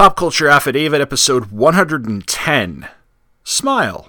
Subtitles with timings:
[0.00, 2.88] Pop Culture Affidavit, episode 110.
[3.44, 4.08] Smile.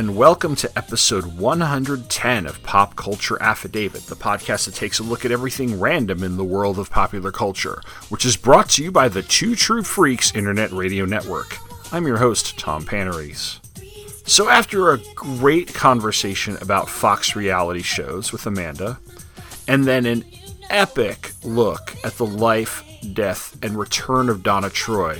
[0.00, 5.26] And welcome to episode 110 of Pop Culture Affidavit, the podcast that takes a look
[5.26, 9.10] at everything random in the world of popular culture, which is brought to you by
[9.10, 11.58] the Two True Freaks Internet Radio Network.
[11.92, 13.60] I'm your host, Tom Panarese.
[14.26, 18.98] So, after a great conversation about Fox reality shows with Amanda,
[19.68, 20.24] and then an
[20.70, 25.18] epic look at the life, death, and return of Donna Troy,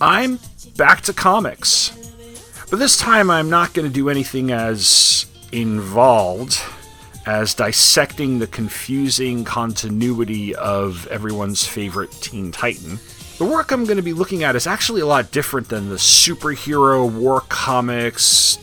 [0.00, 0.38] I'm
[0.76, 1.90] back to comics.
[2.70, 6.56] But this time I'm not going to do anything as involved
[7.26, 13.00] as dissecting the confusing continuity of everyone's favorite Teen Titan.
[13.38, 15.96] The work I'm going to be looking at is actually a lot different than the
[15.96, 18.58] superhero war comics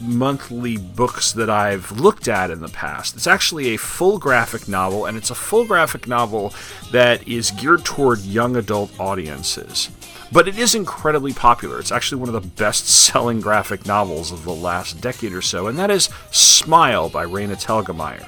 [0.00, 3.14] monthly books that I've looked at in the past.
[3.14, 6.52] It's actually a full graphic novel, and it's a full graphic novel
[6.90, 9.90] that is geared toward young adult audiences.
[10.34, 11.78] But it is incredibly popular.
[11.78, 15.68] It's actually one of the best selling graphic novels of the last decade or so,
[15.68, 18.26] and that is Smile by Raina Telgemeier.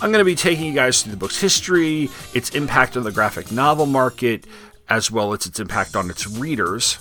[0.00, 3.10] I'm going to be taking you guys through the book's history, its impact on the
[3.10, 4.46] graphic novel market,
[4.88, 6.98] as well as its impact on its readers.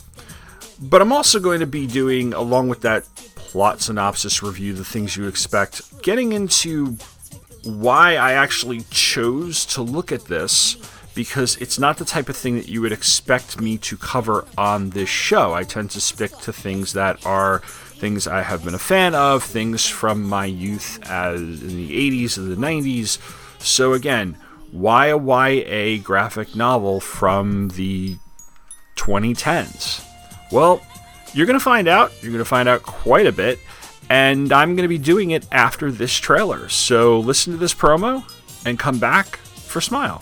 [0.81, 3.03] But I'm also going to be doing, along with that
[3.35, 6.97] plot synopsis review, the things you expect, getting into
[7.65, 10.75] why I actually chose to look at this
[11.15, 14.91] because it's not the type of thing that you would expect me to cover on
[14.91, 15.53] this show.
[15.53, 19.43] I tend to stick to things that are things I have been a fan of,
[19.43, 23.19] things from my youth as in the 80s and the 90s.
[23.61, 24.37] So again,
[24.71, 28.17] why a YA graphic novel from the
[28.95, 30.03] 2010s?
[30.51, 30.81] Well,
[31.33, 32.11] you're going to find out.
[32.21, 33.59] You're going to find out quite a bit.
[34.09, 36.69] And I'm going to be doing it after this trailer.
[36.69, 38.23] So listen to this promo
[38.65, 40.21] and come back for Smile.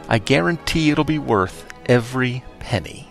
[0.08, 3.03] I guarantee it'll be worth every penny.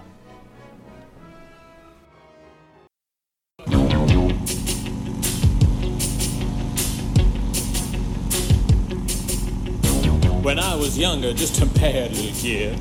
[10.43, 12.77] When I was younger, just a bad little kid,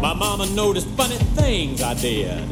[0.00, 2.42] my mama noticed funny things I did.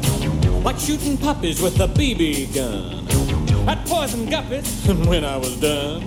[0.63, 3.07] Like shooting puppies with a BB gun.
[3.67, 6.03] I'd poison guppies, and when I was done,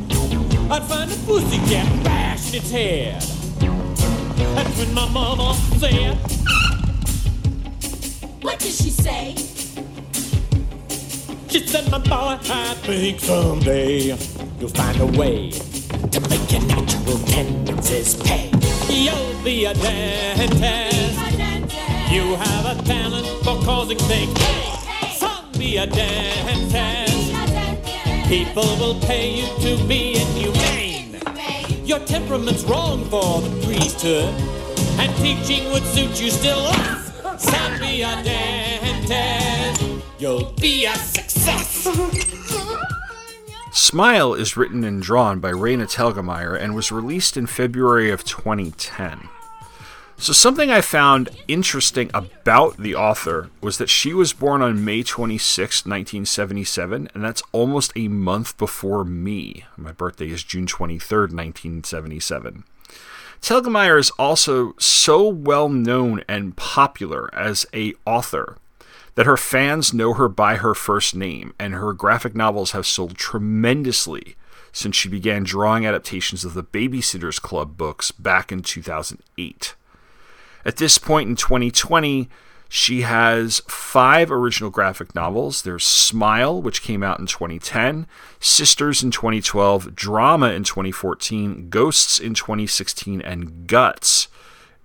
[0.70, 3.20] I'd find a pussycat and bash its head.
[4.54, 6.14] That's when my mama said,
[8.40, 9.34] What did she say?
[11.48, 14.16] She said, my boy, I think someday
[14.60, 15.50] you'll find a way
[16.10, 18.50] to make your natural tendencies pay.
[18.88, 21.18] You'll be a dentist.
[22.10, 24.38] You have a talent for causing things.
[25.18, 27.32] Son, be a dentist.
[28.28, 31.20] People will pay you to be inhumane.
[31.84, 34.34] Your temperament's wrong for the priesthood,
[34.98, 37.12] and teaching would suit you still less.
[37.42, 39.82] Son, be a dentist.
[40.18, 41.86] You'll be a success.
[43.78, 49.28] Smile is written and drawn by Raina Telgemeier and was released in February of 2010.
[50.16, 55.04] So, something I found interesting about the author was that she was born on May
[55.04, 59.64] 26, 1977, and that's almost a month before me.
[59.76, 62.64] My birthday is June 23, 1977.
[63.40, 68.56] Telgemeier is also so well known and popular as a author
[69.18, 73.16] that her fans know her by her first name, and her graphic novels have sold
[73.16, 74.36] tremendously
[74.70, 79.74] since she began drawing adaptations of the Babysitters Club books back in 2008.
[80.64, 82.28] At this point in 2020,
[82.68, 85.62] she has five original graphic novels.
[85.62, 88.06] There's Smile, which came out in 2010,
[88.38, 94.28] Sisters in 2012, Drama in 2014, Ghosts in 2016, and Guts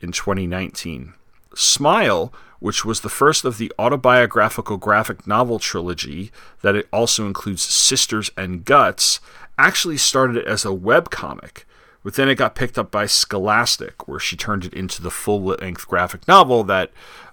[0.02, 1.14] in 2019.
[1.54, 2.34] Smile,
[2.64, 6.32] which was the first of the autobiographical graphic novel trilogy
[6.62, 9.20] that it also includes Sisters and Guts,
[9.58, 11.66] actually started as a webcomic,
[12.06, 15.44] but then it got picked up by Scholastic, where she turned it into the full
[15.44, 16.92] length graphic novel that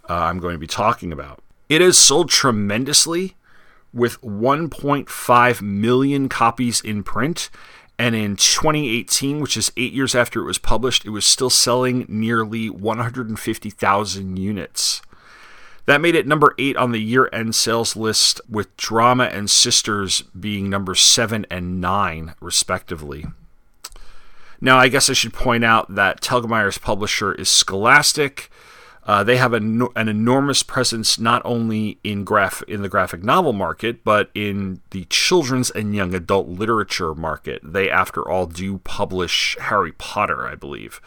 [0.09, 1.41] uh, I'm going to be talking about.
[1.69, 3.37] It has sold tremendously
[3.94, 7.50] with 1.5 million copies in print.
[8.00, 12.05] And in 2018, which is eight years after it was published, it was still selling
[12.09, 15.03] nearly 150,000 units.
[15.87, 20.23] That made it number eight on the year end sales list, with Drama and Sisters
[20.38, 23.27] being number seven and nine, respectively.
[24.61, 28.50] Now, I guess I should point out that Telgemeier's publisher is Scholastic.
[29.06, 33.55] Uh, they have an, an enormous presence not only in graph in the graphic novel
[33.55, 37.61] market, but in the children's and young adult literature market.
[37.65, 41.00] They, after all, do publish Harry Potter, I believe.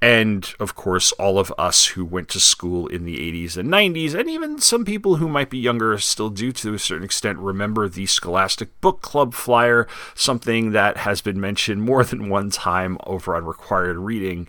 [0.00, 4.14] And of course, all of us who went to school in the 80s and 90s,
[4.14, 7.88] and even some people who might be younger still do to a certain extent, remember
[7.88, 13.34] the Scholastic Book Club flyer, something that has been mentioned more than one time over
[13.34, 14.46] on Required Reading.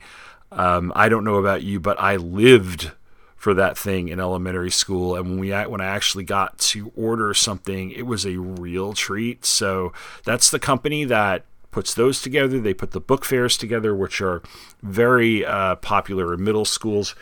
[0.52, 2.92] Um, I don't know about you, but I lived
[3.36, 7.34] for that thing in elementary school, and when we when I actually got to order
[7.34, 9.46] something, it was a real treat.
[9.46, 9.94] So
[10.26, 12.60] that's the company that puts those together.
[12.60, 14.42] They put the book fairs together, which are
[14.82, 17.16] very uh, popular in middle schools,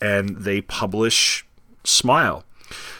[0.00, 1.44] and they publish
[1.84, 2.44] Smile.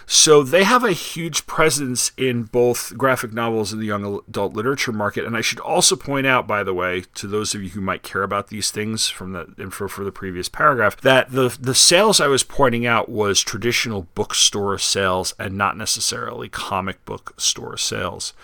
[0.06, 4.93] So they have a huge presence in both graphic novels and the young adult literature
[4.93, 5.25] market.
[5.25, 8.02] And I should also point out, by the way, to those of you who might
[8.02, 12.20] care about these things from the info for the previous paragraph, that the the sales
[12.20, 18.34] I was pointing out was traditional bookstore sales and not necessarily comic book store sales.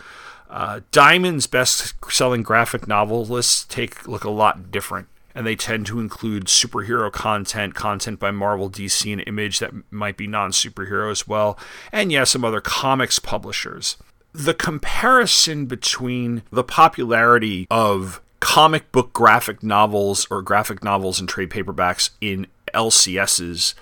[0.49, 5.87] Uh, Diamond's best selling graphic novel lists take look a lot different and they tend
[5.87, 11.11] to include superhero content, content by Marvel, DC, and Image that might be non superhero
[11.11, 11.57] as well,
[11.93, 13.97] and yeah, some other comics publishers.
[14.33, 21.51] The comparison between the popularity of comic book graphic novels or graphic novels and trade
[21.51, 23.75] paperbacks in LCSs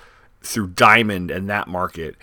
[0.43, 2.17] through Diamond and that market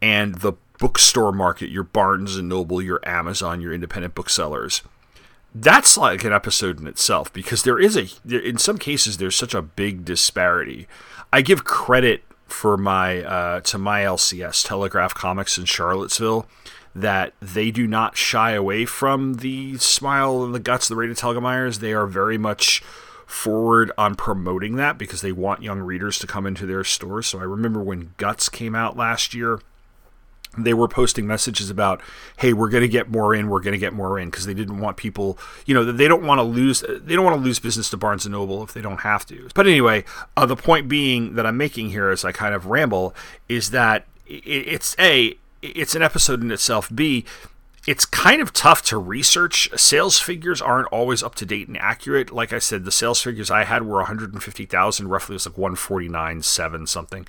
[0.00, 4.82] and the bookstore market, your Barnes and Noble, your Amazon, your independent booksellers
[5.54, 9.54] that's like an episode in itself because there is a in some cases there's such
[9.54, 10.86] a big disparity.
[11.32, 16.46] I give credit for my uh, to my LCS Telegraph Comics in Charlottesville
[16.94, 21.16] that they do not shy away from the smile and the guts of the rated
[21.16, 21.78] Telgemeiers.
[21.78, 22.80] They are very much
[23.26, 27.26] forward on promoting that because they want young readers to come into their stores.
[27.26, 29.60] So I remember when Guts came out last year
[30.64, 32.00] they were posting messages about,
[32.38, 33.48] "Hey, we're going to get more in.
[33.48, 36.24] We're going to get more in," because they didn't want people, you know, they don't
[36.24, 36.84] want to lose.
[36.88, 39.48] They don't want to lose business to Barnes and Noble if they don't have to.
[39.54, 40.04] But anyway,
[40.36, 43.14] uh, the point being that I'm making here, as I kind of ramble,
[43.48, 46.88] is that it's a it's an episode in itself.
[46.94, 47.24] B
[47.88, 49.70] it's kind of tough to research.
[49.74, 52.30] Sales figures aren't always up to date and accurate.
[52.30, 56.86] Like I said, the sales figures I had were 150,000, roughly it was like 149.7
[56.86, 57.26] something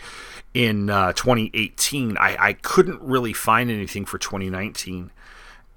[0.53, 2.17] in uh, 2018.
[2.17, 5.11] I, I couldn't really find anything for 2019.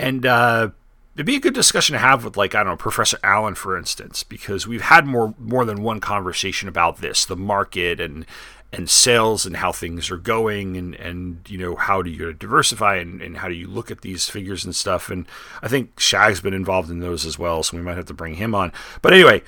[0.00, 0.70] And uh,
[1.14, 3.78] it'd be a good discussion to have with, like, I don't know, Professor Allen, for
[3.78, 8.26] instance, because we've had more more than one conversation about this, the market and
[8.72, 12.96] and sales and how things are going and and you know how do you diversify
[12.96, 15.10] and, and how do you look at these figures and stuff.
[15.10, 15.26] And
[15.62, 18.34] i think shag's been involved in those as well so we might have to bring
[18.34, 18.72] him on.
[19.02, 19.42] But anyway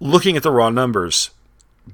[0.00, 1.30] looking at the raw numbers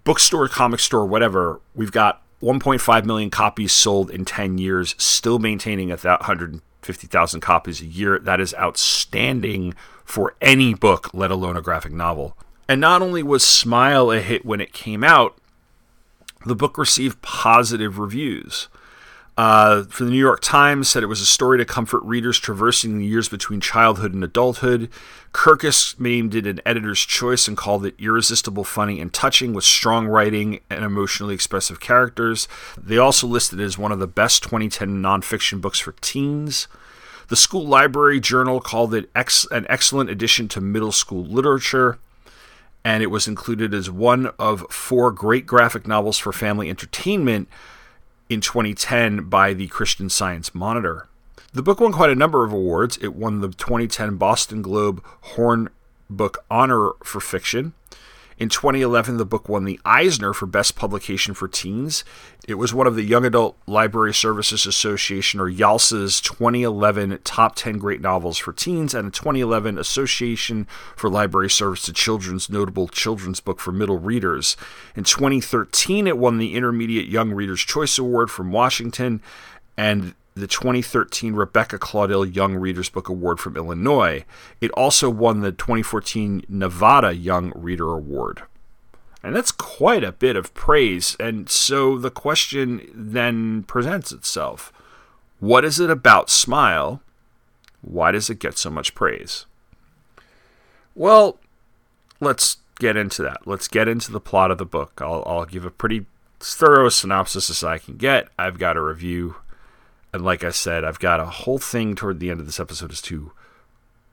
[0.05, 5.91] bookstore comic store whatever we've got 1.5 million copies sold in 10 years still maintaining
[5.91, 8.19] at that 150000 copies a year.
[8.19, 9.75] That is outstanding
[10.05, 12.37] for any book let alone a graphic novel.
[12.69, 15.39] And not only was smile a hit when it came out
[16.45, 18.69] The book received positive reviews.
[19.37, 22.99] Uh, for the New York Times, said it was a story to comfort readers traversing
[22.99, 24.89] the years between childhood and adulthood.
[25.33, 30.07] Kirkus named it an editor's choice and called it irresistible, funny, and touching with strong
[30.07, 32.47] writing and emotionally expressive characters.
[32.81, 36.69] They also listed it as one of the best 2010 nonfiction books for teens.
[37.27, 41.99] The School Library Journal called it ex- an excellent addition to middle school literature,
[42.85, 47.49] and it was included as one of four great graphic novels for family entertainment
[48.29, 51.09] in 2010 by the Christian Science Monitor.
[51.53, 52.99] The book won quite a number of awards.
[52.99, 55.71] It won the 2010 Boston Globe Horn
[56.11, 57.73] Book Honor for Fiction.
[58.39, 62.05] In 2011, the book won the Eisner for Best Publication for Teens.
[62.49, 67.79] It was one of the Young Adult Library Services Association, or YALSA's 2011 Top 10
[67.79, 73.41] Great Novels for Teens, and a 2011 Association for Library Service to Children's Notable Children's
[73.41, 74.57] Book for Middle Readers.
[74.97, 79.23] In 2013, it won the Intermediate Young Readers' Choice Award from Washington,
[79.77, 84.25] and the 2013 Rebecca Caudill Young Readers Book Award from Illinois.
[84.61, 88.43] It also won the 2014 Nevada Young Reader Award.
[89.23, 91.17] And that's quite a bit of praise.
[91.21, 94.73] And so the question then presents itself
[95.39, 97.01] What is it about Smile?
[97.81, 99.47] Why does it get so much praise?
[100.95, 101.39] Well,
[102.21, 103.47] let's get into that.
[103.47, 105.01] Let's get into the plot of the book.
[105.01, 106.07] I'll, I'll give a pretty
[106.41, 108.29] thorough synopsis as I can get.
[108.39, 109.37] I've got a review
[110.15, 112.93] and like I said, I've got a whole thing toward the end of this episode
[112.93, 113.33] as to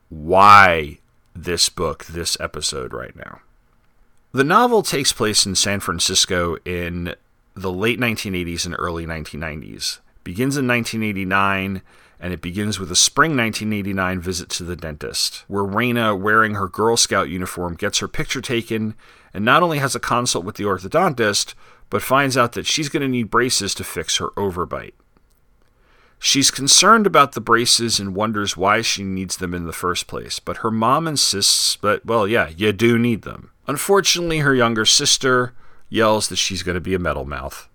[0.08, 0.98] why
[1.32, 3.38] this book, this episode right now.
[4.32, 7.14] The novel takes place in San Francisco in
[7.54, 10.00] the late 1980s and early 1990s.
[10.24, 11.82] Begins in 1989
[12.18, 16.66] and it begins with a spring 1989 visit to the dentist, where Raina, wearing her
[16.66, 18.96] Girl Scout uniform, gets her picture taken
[19.32, 21.54] and not only has a consult with the orthodontist,
[21.90, 24.94] but finds out that she's going to need braces to fix her overbite.
[26.24, 30.38] She's concerned about the braces and wonders why she needs them in the first place,
[30.38, 33.50] but her mom insists that, well, yeah, you do need them.
[33.66, 35.52] Unfortunately, her younger sister
[35.88, 37.68] yells that she's going to be a metal mouth.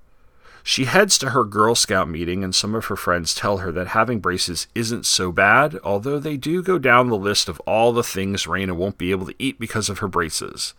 [0.63, 3.89] She heads to her Girl Scout meeting, and some of her friends tell her that
[3.89, 8.01] having braces isn't so bad, although they do go down the list of all the
[8.01, 10.73] things Raina won't be able to eat because of her braces.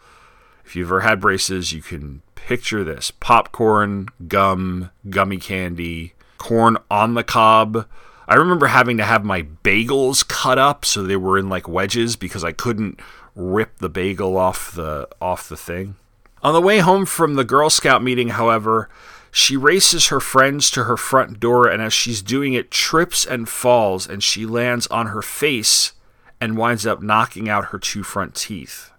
[0.65, 7.15] If you've ever had braces, you can picture this popcorn, gum, gummy candy, corn on
[7.15, 7.87] the cob.
[8.27, 12.17] I remember having to have my bagels cut up so they were in like wedges
[12.17, 13.01] because I couldn't
[13.35, 15.97] rip the bagel off the off the thing.
[16.43, 18.89] On the way home from the Girl Scout meeting, however,
[19.31, 23.49] she races her friends to her front door and as she's doing it trips and
[23.49, 25.93] falls and she lands on her face
[26.41, 28.91] and winds up knocking out her two front teeth.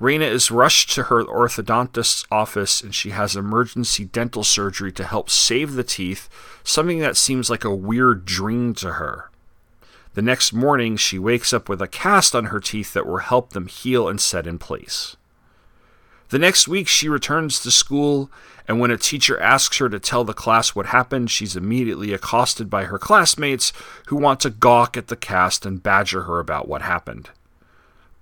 [0.00, 5.30] Raina is rushed to her orthodontist's office and she has emergency dental surgery to help
[5.30, 6.28] save the teeth,
[6.64, 9.30] something that seems like a weird dream to her.
[10.14, 13.50] The next morning, she wakes up with a cast on her teeth that will help
[13.50, 15.16] them heal and set in place.
[16.28, 18.30] The next week, she returns to school,
[18.66, 22.68] and when a teacher asks her to tell the class what happened, she's immediately accosted
[22.68, 23.72] by her classmates
[24.06, 27.30] who want to gawk at the cast and badger her about what happened.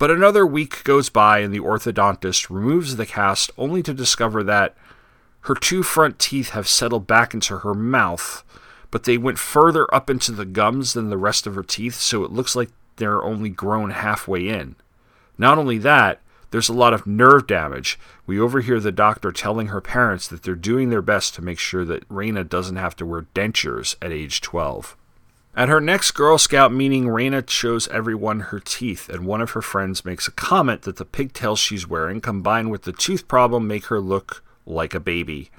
[0.00, 4.74] But another week goes by and the orthodontist removes the cast only to discover that
[5.40, 8.42] her two front teeth have settled back into her mouth,
[8.90, 12.24] but they went further up into the gums than the rest of her teeth, so
[12.24, 14.74] it looks like they're only grown halfway in.
[15.36, 17.98] Not only that, there's a lot of nerve damage.
[18.26, 21.84] We overhear the doctor telling her parents that they're doing their best to make sure
[21.84, 24.96] that Raina doesn't have to wear dentures at age 12.
[25.56, 29.62] At her next Girl Scout meeting, Raina shows everyone her teeth, and one of her
[29.62, 33.86] friends makes a comment that the pigtails she's wearing, combined with the tooth problem, make
[33.86, 35.50] her look like a baby.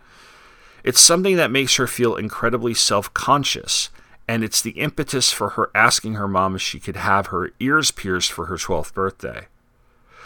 [0.84, 3.90] It's something that makes her feel incredibly self conscious,
[4.28, 7.92] and it's the impetus for her asking her mom if she could have her ears
[7.92, 9.48] pierced for her 12th birthday.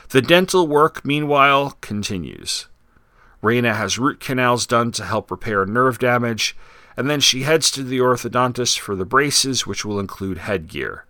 [0.10, 2.68] The dental work, meanwhile, continues.
[3.42, 6.56] Raina has root canals done to help repair nerve damage,
[6.98, 11.06] and then she heads to the orthodontist for the braces, which will include headgear.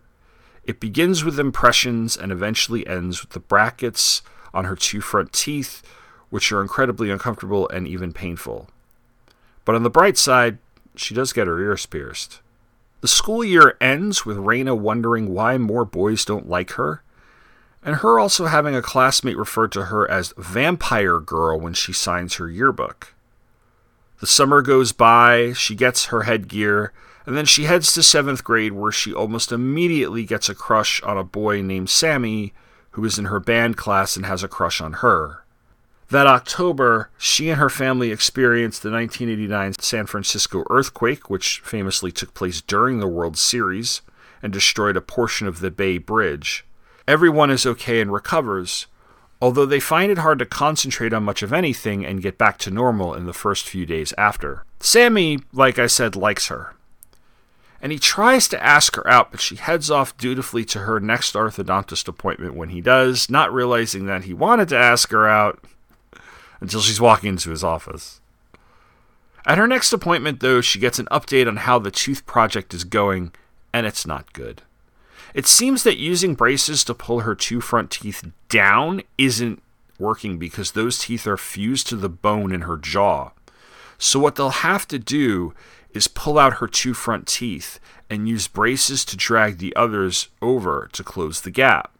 [0.63, 4.23] It begins with impressions and eventually ends with the brackets
[4.53, 5.83] on her two front teeth,
[6.29, 8.67] which are incredibly uncomfortable and even painful.
[9.63, 10.57] But on the bright side,
[10.95, 12.41] she does get her ears pierced.
[13.01, 17.03] The school year ends with Raina wondering why more boys don't like her,
[17.83, 22.35] and her also having a classmate refer to her as Vampire Girl when she signs
[22.35, 23.14] her yearbook.
[24.25, 26.91] The summer goes by, she gets her headgear,
[27.27, 31.15] and then she heads to seventh grade where she almost immediately gets a crush on
[31.15, 32.51] a boy named Sammy
[32.93, 35.45] who is in her band class and has a crush on her.
[36.09, 42.33] That October, she and her family experienced the 1989 San Francisco earthquake, which famously took
[42.33, 44.01] place during the World Series
[44.41, 46.65] and destroyed a portion of the Bay Bridge.
[47.07, 48.87] Everyone is okay and recovers,
[49.41, 52.71] although they find it hard to concentrate on much of anything and get back to
[52.71, 54.63] normal in the first few days after.
[54.79, 56.73] Sammy, like I said, likes her.
[57.81, 61.35] And he tries to ask her out, but she heads off dutifully to her next
[61.35, 65.63] orthodontist appointment when he does, not realizing that he wanted to ask her out
[66.59, 68.21] until she's walking into his office.
[69.45, 72.83] At her next appointment, though, she gets an update on how the tooth project is
[72.83, 73.31] going,
[73.71, 74.63] and it's not good.
[75.35, 79.61] It seems that using braces to pull her two front teeth down isn't
[79.99, 83.31] working because those teeth are fused to the bone in her jaw.
[83.97, 85.53] So, what they'll have to do
[85.93, 90.87] is pull out her two front teeth and use braces to drag the others over
[90.93, 91.91] to close the gap.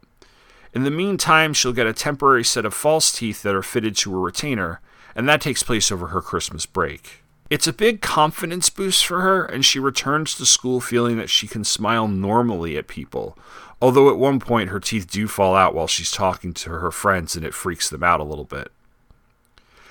[0.72, 4.16] In the meantime, she'll get a temporary set of false teeth that are fitted to
[4.16, 4.80] a retainer,
[5.14, 7.22] and that takes place over her Christmas break.
[7.48, 11.46] It's a big confidence boost for her, and she returns to school feeling that she
[11.46, 13.38] can smile normally at people.
[13.80, 17.36] Although at one point her teeth do fall out while she's talking to her friends,
[17.36, 18.72] and it freaks them out a little bit.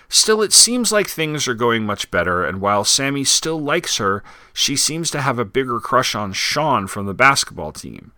[0.10, 4.24] Still, it seems like things are going much better, and while Sammy still likes her,
[4.54, 8.12] she seems to have a bigger crush on Sean from the basketball team.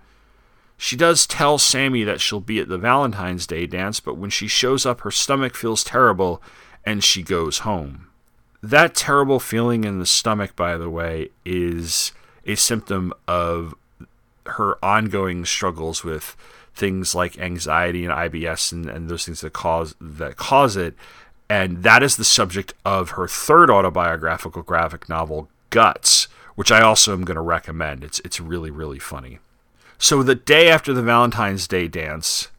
[0.77, 4.47] She does tell Sammy that she'll be at the Valentine's Day dance, but when she
[4.47, 6.41] shows up, her stomach feels terrible
[6.85, 8.07] and she goes home.
[8.61, 12.11] That terrible feeling in the stomach, by the way, is
[12.45, 13.75] a symptom of
[14.45, 16.35] her ongoing struggles with
[16.73, 20.95] things like anxiety and IBS and, and those things that cause that cause it.
[21.49, 27.13] And that is the subject of her third autobiographical graphic novel, Guts, which I also
[27.13, 28.03] am going to recommend.
[28.03, 29.39] It's it's really really funny.
[29.97, 32.49] So the day after the Valentine's Day dance,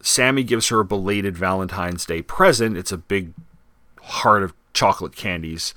[0.00, 2.76] Sammy gives her a belated Valentine's Day present.
[2.76, 3.32] It's a big
[4.02, 5.72] heart of chocolate candies.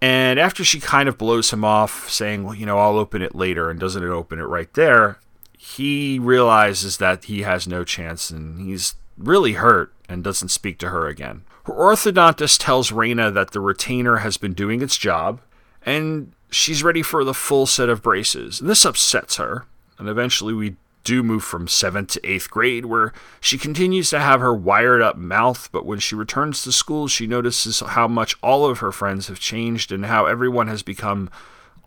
[0.00, 3.34] And after she kind of blows him off, saying, Well, you know, I'll open it
[3.34, 5.20] later, and doesn't open it right there,
[5.56, 10.88] he realizes that he has no chance and he's really hurt and doesn't speak to
[10.88, 11.44] her again.
[11.66, 15.40] Her orthodontist tells Raina that the retainer has been doing its job
[15.86, 18.60] and she's ready for the full set of braces.
[18.60, 19.66] And this upsets her,
[19.98, 24.40] and eventually we do move from 7th to 8th grade, where she continues to have
[24.40, 28.66] her wired up mouth, but when she returns to school, she notices how much all
[28.66, 31.30] of her friends have changed and how everyone has become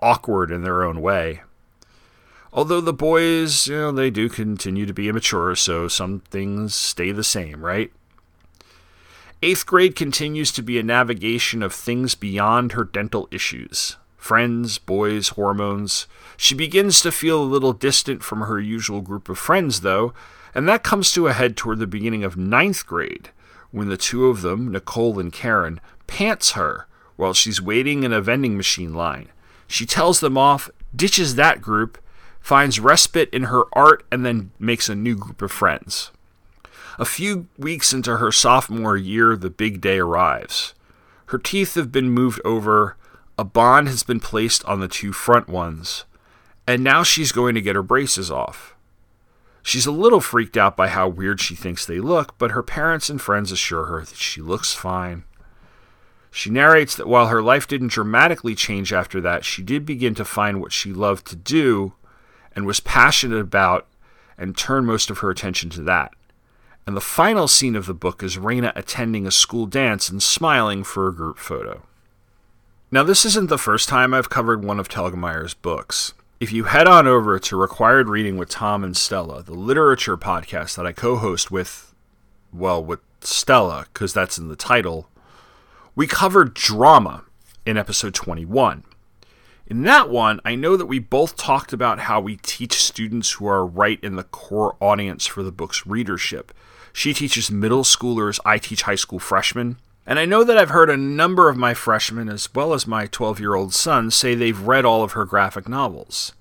[0.01, 1.41] awkward in their own way.
[2.51, 7.11] Although the boys, you know, they do continue to be immature, so some things stay
[7.11, 7.91] the same, right?
[9.41, 15.29] Eighth grade continues to be a navigation of things beyond her dental issues friends, boys,
[15.29, 16.07] hormones.
[16.35, 20.15] She begins to feel a little distant from her usual group of friends, though,
[20.55, 23.29] and that comes to a head toward the beginning of ninth grade,
[23.69, 28.19] when the two of them, Nicole and Karen, pants her while she's waiting in a
[28.19, 29.29] vending machine line.
[29.67, 31.99] She tells them off, ditches that group,
[32.41, 36.09] finds respite in her art, and then makes a new group of friends.
[36.97, 40.73] A few weeks into her sophomore year, the big day arrives.
[41.27, 42.97] Her teeth have been moved over,
[43.37, 46.05] a bond has been placed on the two front ones,
[46.65, 48.75] and now she's going to get her braces off.
[49.61, 53.09] She's a little freaked out by how weird she thinks they look, but her parents
[53.09, 55.23] and friends assure her that she looks fine.
[56.31, 60.25] She narrates that while her life didn't dramatically change after that, she did begin to
[60.25, 61.93] find what she loved to do
[62.55, 63.87] and was passionate about
[64.37, 66.13] and turned most of her attention to that.
[66.85, 70.83] And the final scene of the book is Raina attending a school dance and smiling
[70.83, 71.83] for a group photo.
[72.95, 76.13] Now, this isn't the first time I've covered one of Telgemeier's books.
[76.39, 80.77] If you head on over to Required Reading with Tom and Stella, the literature podcast
[80.77, 81.93] that I co host with,
[82.53, 85.09] well, with Stella, because that's in the title,
[85.93, 87.25] we covered drama
[87.65, 88.85] in episode 21.
[89.67, 93.45] In that one, I know that we both talked about how we teach students who
[93.45, 96.53] are right in the core audience for the book's readership.
[96.93, 99.79] She teaches middle schoolers, I teach high school freshmen.
[100.07, 103.07] And I know that I've heard a number of my freshmen, as well as my
[103.07, 106.33] 12 year old son, say they've read all of her graphic novels.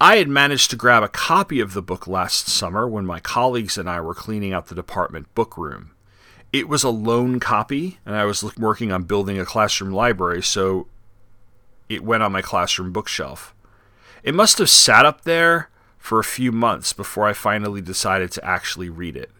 [0.00, 3.76] I had managed to grab a copy of the book last summer when my colleagues
[3.76, 5.92] and I were cleaning out the department book room.
[6.52, 10.88] It was a loan copy, and I was working on building a classroom library, so
[11.88, 13.54] it went on my classroom bookshelf.
[14.24, 18.44] It must have sat up there for a few months before I finally decided to
[18.44, 19.30] actually read it.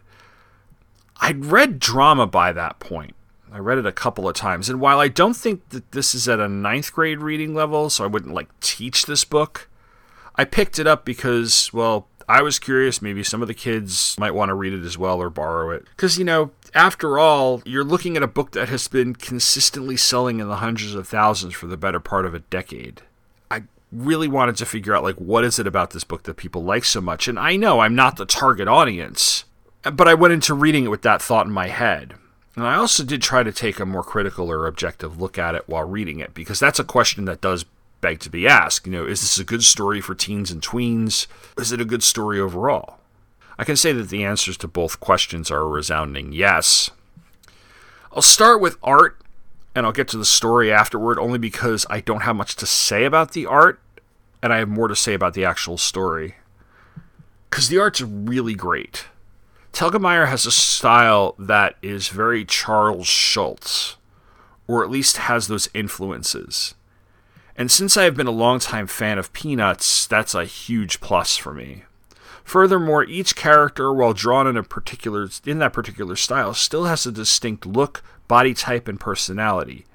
[1.19, 3.15] I'd read drama by that point.
[3.51, 6.29] I read it a couple of times, and while I don't think that this is
[6.29, 9.69] at a ninth grade reading level, so I wouldn't like teach this book,
[10.35, 13.01] I picked it up because, well, I was curious.
[13.01, 15.83] Maybe some of the kids might want to read it as well or borrow it.
[15.95, 20.39] Because, you know, After all, you're looking at a book that has been consistently selling
[20.39, 23.01] in the hundreds of thousands for the better part of a decade.
[23.49, 26.63] I really wanted to figure out like what is it about this book that people
[26.63, 29.43] like so much and I know I'm not the target audience,
[29.83, 32.13] but I went into reading it with that thought in my head.
[32.55, 35.67] And I also did try to take a more critical or objective look at it
[35.67, 37.65] while reading it because that's a question that does
[38.01, 38.85] beg to be asked.
[38.85, 41.27] You know, is this a good story for teens and tweens?
[41.57, 42.97] Is it a good story overall?
[43.57, 46.89] I can say that the answers to both questions are a resounding yes.
[48.13, 49.21] I'll start with art
[49.73, 53.05] and I'll get to the story afterward only because I don't have much to say
[53.05, 53.79] about the art
[54.41, 56.35] and I have more to say about the actual story.
[57.49, 59.05] Because the art's really great.
[59.73, 63.97] Telgemeier has a style that is very Charles Schulz,
[64.67, 66.75] or at least has those influences.
[67.55, 71.53] And since I have been a longtime fan of Peanuts, that's a huge plus for
[71.53, 71.83] me.
[72.43, 77.11] Furthermore, each character, while drawn in a particular in that particular style, still has a
[77.11, 79.85] distinct look, body type, and personality.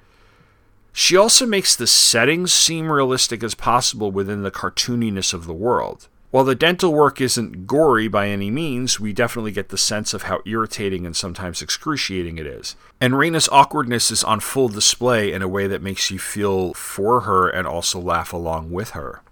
[0.91, 6.07] She also makes the settings seem realistic as possible within the cartooniness of the world.
[6.37, 10.21] While the dental work isn't gory by any means, we definitely get the sense of
[10.21, 12.75] how irritating and sometimes excruciating it is.
[13.01, 17.21] And Raina's awkwardness is on full display in a way that makes you feel for
[17.21, 19.23] her and also laugh along with her.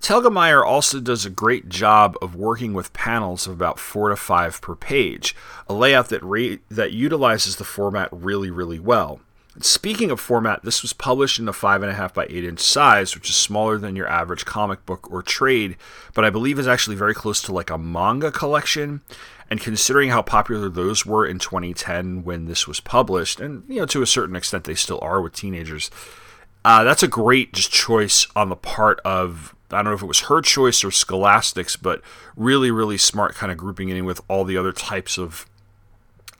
[0.00, 4.58] Telgemeier also does a great job of working with panels of about four to five
[4.62, 5.36] per page,
[5.68, 9.20] a layout that ra- that utilizes the format really, really well.
[9.60, 12.60] Speaking of format, this was published in a five and a half by eight inch
[12.60, 15.76] size, which is smaller than your average comic book or trade,
[16.14, 19.02] but I believe is actually very close to like a manga collection.
[19.50, 23.86] And considering how popular those were in 2010 when this was published, and you know
[23.86, 25.90] to a certain extent they still are with teenagers,
[26.64, 30.06] uh, that's a great just choice on the part of I don't know if it
[30.06, 32.00] was her choice or Scholastic's, but
[32.36, 35.46] really, really smart kind of grouping it in with all the other types of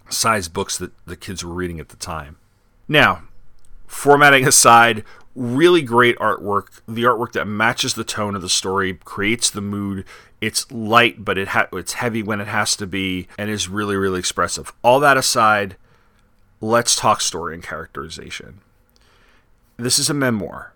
[0.09, 2.37] size books that the kids were reading at the time.
[2.89, 3.23] Now,
[3.87, 6.81] formatting aside, really great artwork.
[6.87, 10.05] The artwork that matches the tone of the story, creates the mood.
[10.41, 13.97] It's light, but it ha- it's heavy when it has to be, and is really,
[13.97, 14.73] really expressive.
[14.83, 15.77] All that aside,
[16.61, 18.61] let's talk story and characterization.
[19.77, 20.73] This is a memoir.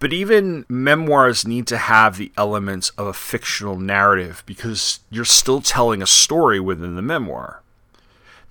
[0.00, 5.62] But even memoirs need to have the elements of a fictional narrative because you're still
[5.62, 7.62] telling a story within the memoir.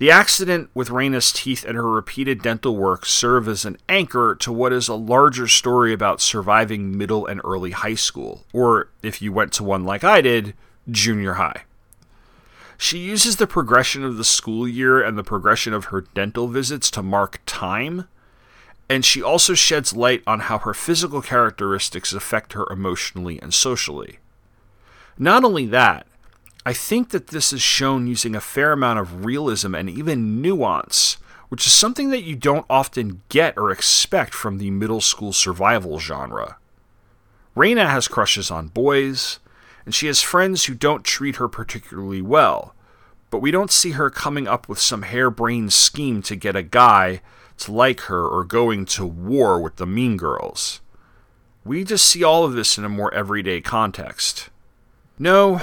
[0.03, 4.51] The accident with Raina's teeth and her repeated dental work serve as an anchor to
[4.51, 9.31] what is a larger story about surviving middle and early high school, or if you
[9.31, 10.55] went to one like I did,
[10.91, 11.63] junior high.
[12.77, 16.91] She uses the progression of the school year and the progression of her dental visits
[16.91, 18.09] to mark time,
[18.89, 24.19] and she also sheds light on how her physical characteristics affect her emotionally and socially.
[25.17, 26.07] Not only that,
[26.65, 31.17] I think that this is shown using a fair amount of realism and even nuance,
[31.49, 35.99] which is something that you don't often get or expect from the middle school survival
[35.99, 36.57] genre.
[37.55, 39.39] Raina has crushes on boys,
[39.85, 42.73] and she has friends who don't treat her particularly well,
[43.29, 47.21] but we don't see her coming up with some harebrained scheme to get a guy
[47.57, 50.81] to like her or going to war with the mean girls.
[51.65, 54.49] We just see all of this in a more everyday context.
[55.19, 55.61] No,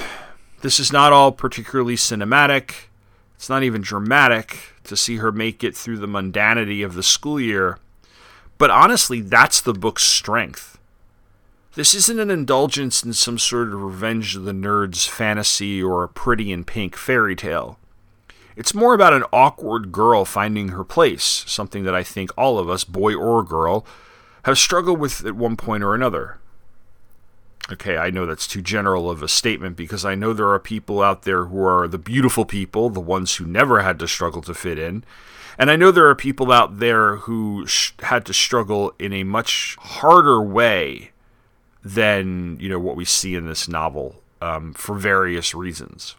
[0.62, 2.88] this is not all particularly cinematic.
[3.36, 7.40] It's not even dramatic to see her make it through the mundanity of the school
[7.40, 7.78] year.
[8.58, 10.78] But honestly, that's the book's strength.
[11.74, 16.08] This isn't an indulgence in some sort of revenge of the nerds fantasy or a
[16.08, 17.78] pretty in pink fairy tale.
[18.56, 22.68] It's more about an awkward girl finding her place, something that I think all of
[22.68, 23.86] us, boy or girl,
[24.42, 26.39] have struggled with at one point or another.
[27.70, 31.02] Okay, I know that's too general of a statement because I know there are people
[31.02, 34.54] out there who are the beautiful people, the ones who never had to struggle to
[34.54, 35.04] fit in.
[35.58, 39.24] And I know there are people out there who sh- had to struggle in a
[39.24, 41.10] much harder way
[41.84, 46.16] than, you know, what we see in this novel um, for various reasons.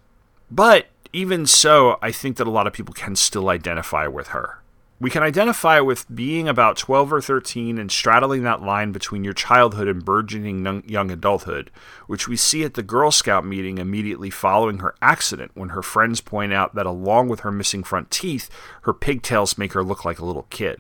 [0.50, 4.61] But even so, I think that a lot of people can still identify with her.
[5.02, 9.34] We can identify with being about 12 or 13 and straddling that line between your
[9.34, 11.72] childhood and burgeoning young- adulthood,
[12.06, 16.22] which we see at the Girl Scout meeting immediately following her accident when her friends
[16.22, 18.48] point out that along with her missing front teeth,
[18.84, 20.80] her pigtails make her look like a little kid.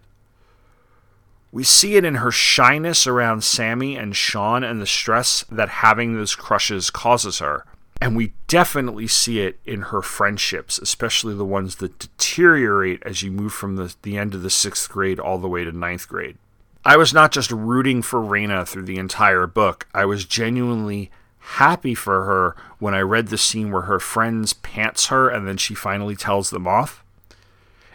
[1.51, 6.13] We see it in her shyness around Sammy and Sean and the stress that having
[6.13, 7.65] those crushes causes her.
[8.01, 13.29] And we definitely see it in her friendships, especially the ones that deteriorate as you
[13.29, 16.37] move from the, the end of the sixth grade all the way to ninth grade.
[16.83, 21.93] I was not just rooting for Raina through the entire book, I was genuinely happy
[21.93, 25.75] for her when I read the scene where her friends pants her and then she
[25.75, 27.03] finally tells them off.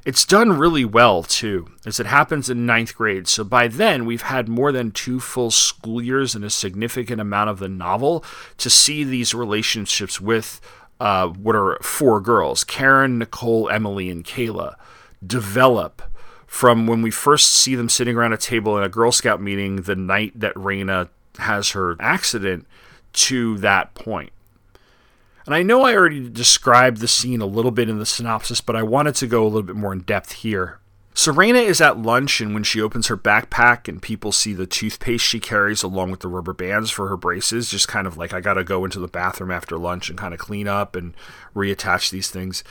[0.07, 3.27] It's done really well, too, as it happens in ninth grade.
[3.27, 7.51] So by then, we've had more than two full school years and a significant amount
[7.51, 8.25] of the novel
[8.59, 10.61] to see these relationships with
[11.01, 14.77] uh, what are four girls Karen, Nicole, Emily, and Kayla
[15.27, 16.03] develop
[16.47, 19.83] from when we first see them sitting around a table in a Girl Scout meeting
[19.83, 22.65] the night that Raina has her accident
[23.13, 24.31] to that point.
[25.47, 28.75] And I know I already described the scene a little bit in the synopsis, but
[28.75, 30.81] I wanted to go a little bit more in depth here.
[31.15, 34.67] So Raina is at lunch, and when she opens her backpack and people see the
[34.67, 38.35] toothpaste she carries along with the rubber bands for her braces, just kind of like,
[38.35, 41.15] I gotta go into the bathroom after lunch and kind of clean up and
[41.55, 42.63] reattach these things.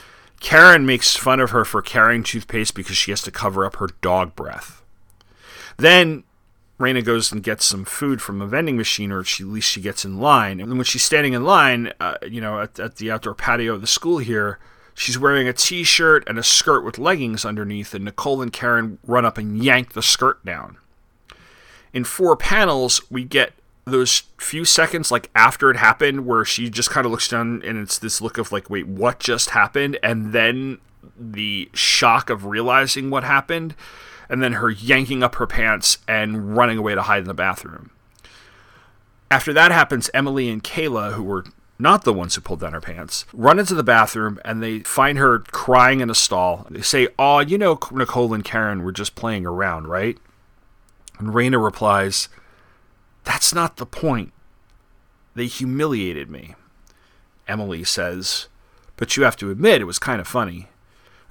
[0.42, 3.88] Karen makes fun of her for carrying toothpaste because she has to cover up her
[4.02, 4.84] dog breath.
[5.78, 6.25] Then
[6.80, 9.82] Raina goes and gets some food from a vending machine, or she, at least she
[9.82, 10.60] gets in line.
[10.60, 13.82] And when she's standing in line, uh, you know, at, at the outdoor patio of
[13.82, 14.60] the school here,
[14.94, 19.24] she's wearing a t-shirt and a skirt with leggings underneath, and Nicole and Karen run
[19.26, 20.78] up and yank the skirt down.
[21.94, 23.54] In four panels, we get
[23.86, 27.78] those few seconds like after it happened where she just kind of looks down and
[27.78, 30.80] it's this look of like wait what just happened and then
[31.18, 33.76] the shock of realizing what happened
[34.30, 37.92] and then her yanking up her pants and running away to hide in the bathroom.
[39.32, 41.46] After that happens, Emily and Kayla, who were
[41.78, 45.18] not the ones who pulled down her pants, run into the bathroom and they find
[45.18, 46.66] her crying in a stall.
[46.70, 50.18] They say, Oh, you know, Nicole and Karen were just playing around, right?
[51.20, 52.30] And Raina replies,
[53.24, 54.32] That's not the point.
[55.34, 56.56] They humiliated me.
[57.48, 58.48] Emily says,
[58.96, 60.70] But you have to admit it was kind of funny.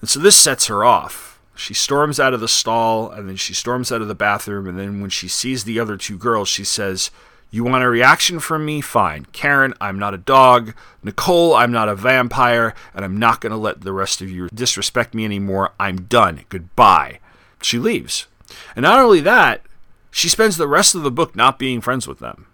[0.01, 1.34] And so this sets her off.
[1.55, 4.67] She storms out of the stall and then she storms out of the bathroom.
[4.67, 7.11] And then when she sees the other two girls, she says,
[7.51, 8.81] You want a reaction from me?
[8.81, 9.27] Fine.
[9.33, 10.75] Karen, I'm not a dog.
[11.03, 12.75] Nicole, I'm not a vampire.
[12.95, 15.73] And I'm not going to let the rest of you disrespect me anymore.
[15.79, 16.45] I'm done.
[16.49, 17.21] Goodbye.
[17.63, 18.27] She leaves.
[18.75, 19.63] And not only that,
[20.11, 22.47] she spends the rest of the book not being friends with them.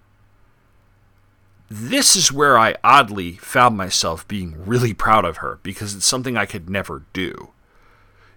[1.71, 6.37] This is where I oddly found myself being really proud of her because it's something
[6.37, 7.51] I could never do.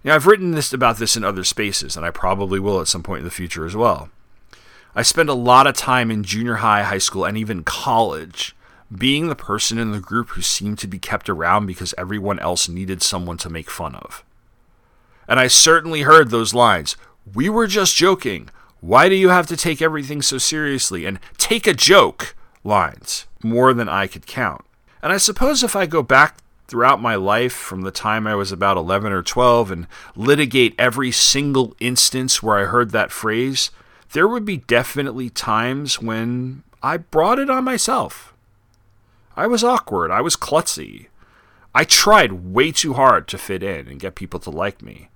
[0.03, 3.03] Now, I've written this about this in other spaces, and I probably will at some
[3.03, 4.09] point in the future as well.
[4.95, 8.55] I spent a lot of time in junior high, high school, and even college
[8.95, 12.69] being the person in the group who seemed to be kept around because everyone else
[12.69, 14.23] needed someone to make fun of.
[15.27, 16.95] And I certainly heard those lines
[17.33, 18.49] We were just joking.
[18.81, 21.05] Why do you have to take everything so seriously?
[21.05, 22.35] And take a joke
[22.65, 24.65] lines, more than I could count.
[25.01, 26.37] And I suppose if I go back
[26.73, 31.11] throughout my life from the time I was about 11 or 12 and litigate every
[31.11, 33.69] single instance where I heard that phrase,
[34.13, 38.33] there would be definitely times when I brought it on myself.
[39.35, 40.09] I was awkward.
[40.09, 41.09] I was klutzy.
[41.75, 45.09] I tried way too hard to fit in and get people to like me.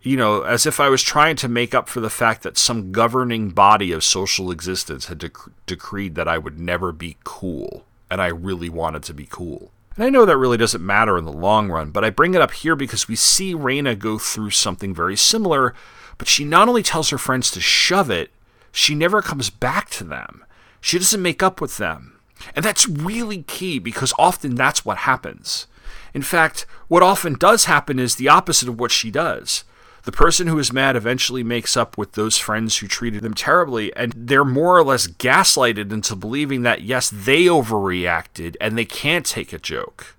[0.00, 2.92] You know, as if I was trying to make up for the fact that some
[2.92, 8.22] governing body of social existence had dec- decreed that I would never be cool, and
[8.22, 9.72] I really wanted to be cool.
[9.98, 12.40] And I know that really doesn't matter in the long run, but I bring it
[12.40, 15.74] up here because we see Raina go through something very similar,
[16.18, 18.30] but she not only tells her friends to shove it,
[18.70, 20.44] she never comes back to them.
[20.80, 22.20] She doesn't make up with them.
[22.54, 25.66] And that's really key because often that's what happens.
[26.14, 29.64] In fact, what often does happen is the opposite of what she does.
[30.08, 33.94] The person who is mad eventually makes up with those friends who treated them terribly,
[33.94, 39.26] and they're more or less gaslighted into believing that, yes, they overreacted and they can't
[39.26, 40.16] take a joke.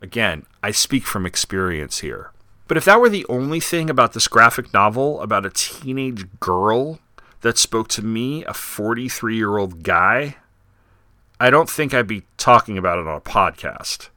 [0.00, 2.30] Again, I speak from experience here.
[2.68, 7.00] But if that were the only thing about this graphic novel about a teenage girl
[7.40, 10.36] that spoke to me, a 43 year old guy,
[11.40, 14.10] I don't think I'd be talking about it on a podcast.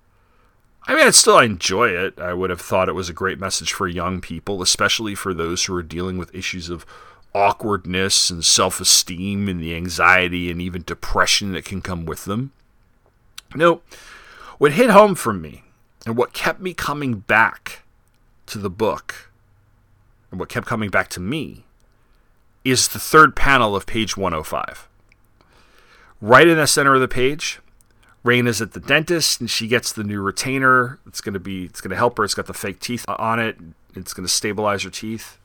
[0.89, 2.17] I mean, I'd still enjoy it.
[2.17, 5.65] I would have thought it was a great message for young people, especially for those
[5.65, 6.83] who are dealing with issues of
[7.35, 12.53] awkwardness and self esteem and the anxiety and even depression that can come with them.
[13.53, 13.81] No,
[14.57, 15.61] what hit home for me
[16.07, 17.83] and what kept me coming back
[18.47, 19.29] to the book
[20.31, 21.65] and what kept coming back to me
[22.65, 24.87] is the third panel of page 105.
[26.19, 27.59] Right in the center of the page,
[28.23, 30.99] Raina's at the dentist and she gets the new retainer.
[31.07, 32.23] It's gonna be it's gonna help her.
[32.23, 33.57] It's got the fake teeth on it.
[33.95, 35.37] It's gonna stabilize her teeth.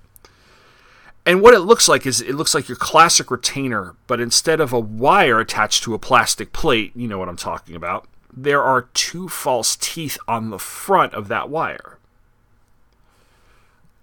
[1.27, 4.73] And what it looks like is it looks like your classic retainer, but instead of
[4.73, 8.07] a wire attached to a plastic plate, you know what I'm talking about,
[8.37, 11.99] there are two false teeth on the front of that wire.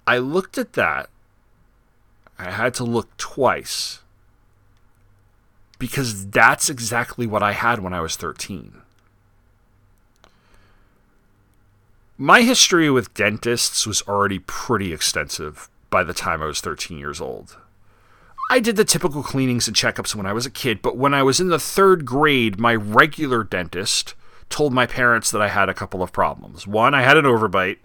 [0.07, 1.09] I looked at that.
[2.39, 3.99] I had to look twice
[5.81, 8.83] because that's exactly what I had when I was 13.
[12.19, 17.19] My history with dentists was already pretty extensive by the time I was 13 years
[17.19, 17.57] old.
[18.51, 21.23] I did the typical cleanings and checkups when I was a kid, but when I
[21.23, 24.13] was in the third grade, my regular dentist
[24.49, 26.67] told my parents that I had a couple of problems.
[26.67, 27.79] One, I had an overbite,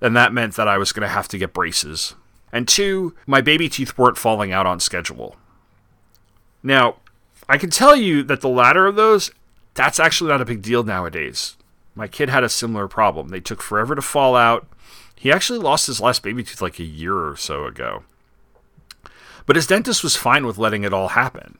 [0.00, 2.16] and that meant that I was going to have to get braces.
[2.52, 5.36] And two, my baby teeth weren't falling out on schedule.
[6.62, 6.96] Now,
[7.48, 9.30] I can tell you that the latter of those,
[9.74, 11.56] that's actually not a big deal nowadays.
[11.94, 13.28] My kid had a similar problem.
[13.28, 14.68] They took forever to fall out.
[15.16, 18.04] He actually lost his last baby tooth like a year or so ago.
[19.46, 21.58] But his dentist was fine with letting it all happen.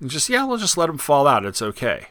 [0.00, 1.44] And just, yeah, we'll just let him fall out.
[1.44, 2.08] It's okay.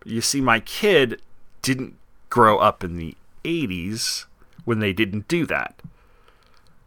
[0.00, 1.22] But you see, my kid
[1.62, 1.96] didn't
[2.28, 4.26] grow up in the 80s
[4.64, 5.80] when they didn't do that.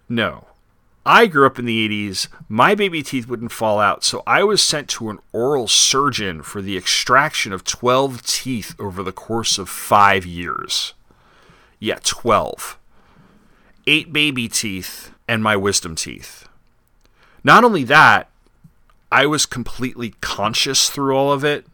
[0.07, 0.47] No.
[1.05, 2.27] I grew up in the 80s.
[2.47, 6.61] My baby teeth wouldn't fall out, so I was sent to an oral surgeon for
[6.61, 10.93] the extraction of 12 teeth over the course of five years.
[11.79, 12.77] Yeah, 12.
[13.85, 16.47] Eight baby teeth and my wisdom teeth.
[17.43, 18.29] Not only that,
[19.11, 21.65] I was completely conscious through all of it.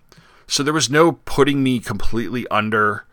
[0.47, 3.05] So there was no putting me completely under.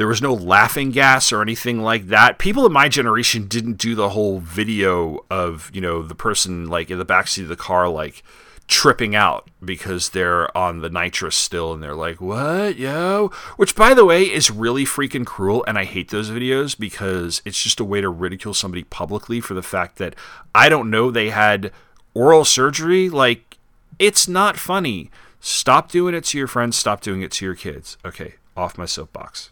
[0.00, 2.38] There was no laughing gas or anything like that.
[2.38, 6.90] People in my generation didn't do the whole video of, you know, the person like
[6.90, 8.22] in the backseat of the car, like
[8.66, 13.28] tripping out because they're on the nitrous still and they're like, what, yo?
[13.58, 15.66] Which, by the way, is really freaking cruel.
[15.68, 19.52] And I hate those videos because it's just a way to ridicule somebody publicly for
[19.52, 20.14] the fact that
[20.54, 21.72] I don't know they had
[22.14, 23.10] oral surgery.
[23.10, 23.58] Like,
[23.98, 25.10] it's not funny.
[25.40, 26.78] Stop doing it to your friends.
[26.78, 27.98] Stop doing it to your kids.
[28.02, 29.50] Okay, off my soapbox.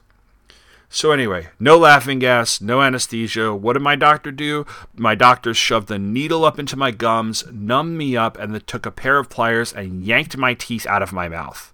[0.90, 3.54] So anyway, no laughing gas, no anesthesia.
[3.54, 4.66] What did my doctor do?
[4.96, 8.86] My doctor shoved the needle up into my gums, numbed me up, and then took
[8.86, 11.72] a pair of pliers and yanked my teeth out of my mouth.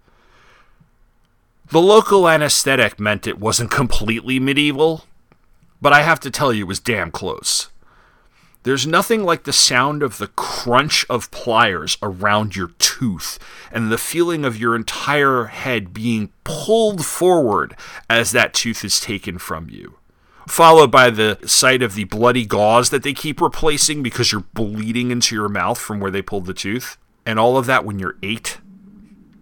[1.70, 5.04] The local anesthetic meant it wasn't completely medieval,
[5.80, 7.70] but I have to tell you it was damn close.
[8.64, 13.38] There's nothing like the sound of the crunch of pliers around your tooth
[13.70, 17.76] and the feeling of your entire head being pulled forward
[18.08, 19.98] as that tooth is taken from you.
[20.48, 25.10] Followed by the sight of the bloody gauze that they keep replacing because you're bleeding
[25.10, 26.96] into your mouth from where they pulled the tooth.
[27.26, 28.58] And all of that when you're eight.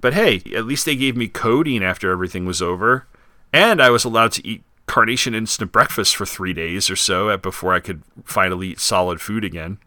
[0.01, 3.07] But hey, at least they gave me codeine after everything was over.
[3.53, 7.73] And I was allowed to eat carnation instant breakfast for three days or so before
[7.73, 9.79] I could finally eat solid food again.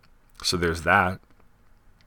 [0.43, 1.19] So there's that.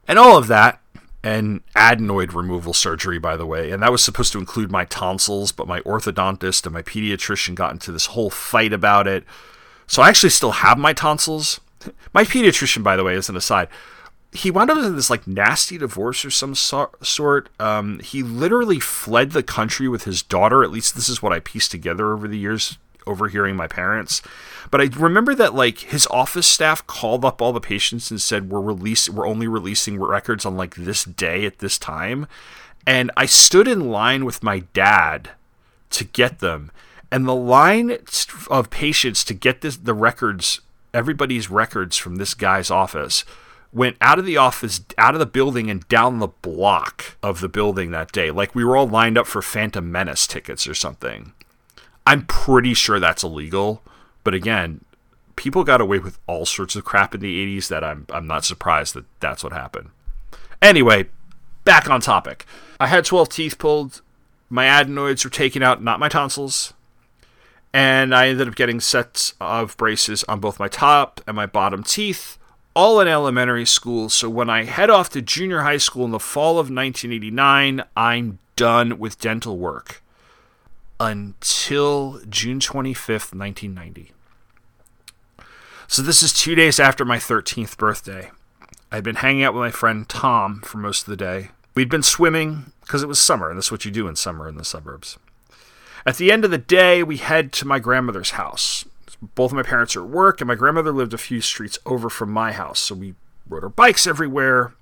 [0.06, 0.80] And all of that,
[1.22, 3.70] and adenoid removal surgery, by the way.
[3.70, 7.72] And that was supposed to include my tonsils, but my orthodontist and my pediatrician got
[7.72, 9.24] into this whole fight about it.
[9.86, 11.60] So I actually still have my tonsils.
[12.12, 13.68] My pediatrician, by the way, as an aside,
[14.32, 17.48] he wound up in this like nasty divorce or some so- sort.
[17.58, 20.62] Um, he literally fled the country with his daughter.
[20.62, 24.20] At least this is what I pieced together over the years, overhearing my parents.
[24.70, 28.50] But I remember that like his office staff called up all the patients and said
[28.50, 32.26] we're release we're only releasing records on like this day at this time.
[32.86, 35.30] And I stood in line with my dad
[35.90, 36.70] to get them.
[37.10, 37.96] And the line
[38.50, 40.60] of patients to get this the records,
[40.92, 43.24] everybody's records from this guy's office
[43.72, 47.48] went out of the office, out of the building, and down the block of the
[47.48, 48.30] building that day.
[48.30, 51.32] Like we were all lined up for Phantom Menace tickets or something.
[52.06, 53.82] I'm pretty sure that's illegal.
[54.24, 54.84] But again,
[55.36, 58.44] people got away with all sorts of crap in the 80s that I'm, I'm not
[58.44, 59.90] surprised that that's what happened.
[60.62, 61.06] Anyway,
[61.64, 62.46] back on topic.
[62.80, 64.00] I had 12 teeth pulled.
[64.48, 66.72] My adenoids were taken out, not my tonsils.
[67.74, 71.82] And I ended up getting sets of braces on both my top and my bottom
[71.82, 72.37] teeth
[72.78, 74.08] all in elementary school.
[74.08, 78.38] So when I head off to junior high school in the fall of 1989, I'm
[78.54, 80.00] done with dental work
[81.00, 84.12] until June 25th, 1990.
[85.88, 88.30] So this is two days after my 13th birthday.
[88.92, 91.48] I'd been hanging out with my friend Tom for most of the day.
[91.74, 94.56] We'd been swimming because it was summer, and that's what you do in summer in
[94.56, 95.18] the suburbs.
[96.06, 98.84] At the end of the day, we head to my grandmother's house
[99.20, 102.08] both of my parents are at work, and my grandmother lived a few streets over
[102.08, 102.78] from my house.
[102.78, 103.14] So we
[103.48, 104.74] rode our bikes everywhere.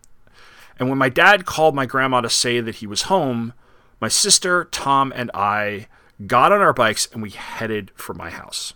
[0.78, 3.54] And when my dad called my grandma to say that he was home,
[4.00, 5.88] my sister, Tom, and I
[6.26, 8.74] got on our bikes and we headed for my house.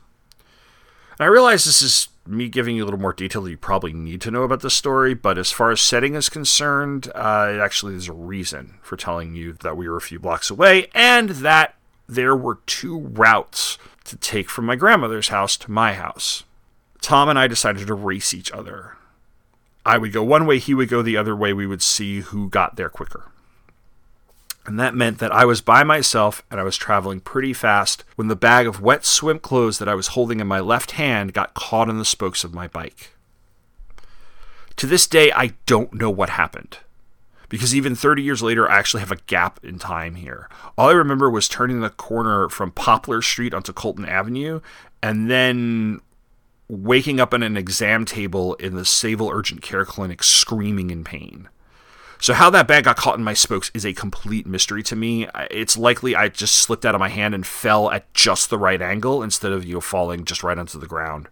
[1.18, 3.92] And I realize this is me giving you a little more detail that you probably
[3.92, 7.92] need to know about the story, but as far as setting is concerned, uh, actually
[7.92, 11.74] there's a reason for telling you that we were a few blocks away and that
[12.08, 16.44] there were two routes to take from my grandmother's house to my house.
[17.00, 18.96] Tom and I decided to race each other.
[19.84, 21.52] I would go one way, he would go the other way.
[21.52, 23.30] We would see who got there quicker.
[24.66, 28.28] And that meant that I was by myself and I was traveling pretty fast when
[28.28, 31.54] the bag of wet swim clothes that I was holding in my left hand got
[31.54, 33.14] caught in the spokes of my bike.
[34.76, 36.78] To this day, I don't know what happened.
[37.50, 40.48] Because even 30 years later, I actually have a gap in time here.
[40.78, 44.60] All I remember was turning the corner from Poplar Street onto Colton Avenue
[45.02, 46.00] and then
[46.68, 51.48] waking up on an exam table in the Sayville Urgent Care Clinic screaming in pain.
[52.20, 55.26] So how that bag got caught in my spokes is a complete mystery to me.
[55.50, 58.80] It's likely I just slipped out of my hand and fell at just the right
[58.80, 61.28] angle instead of you know falling just right onto the ground.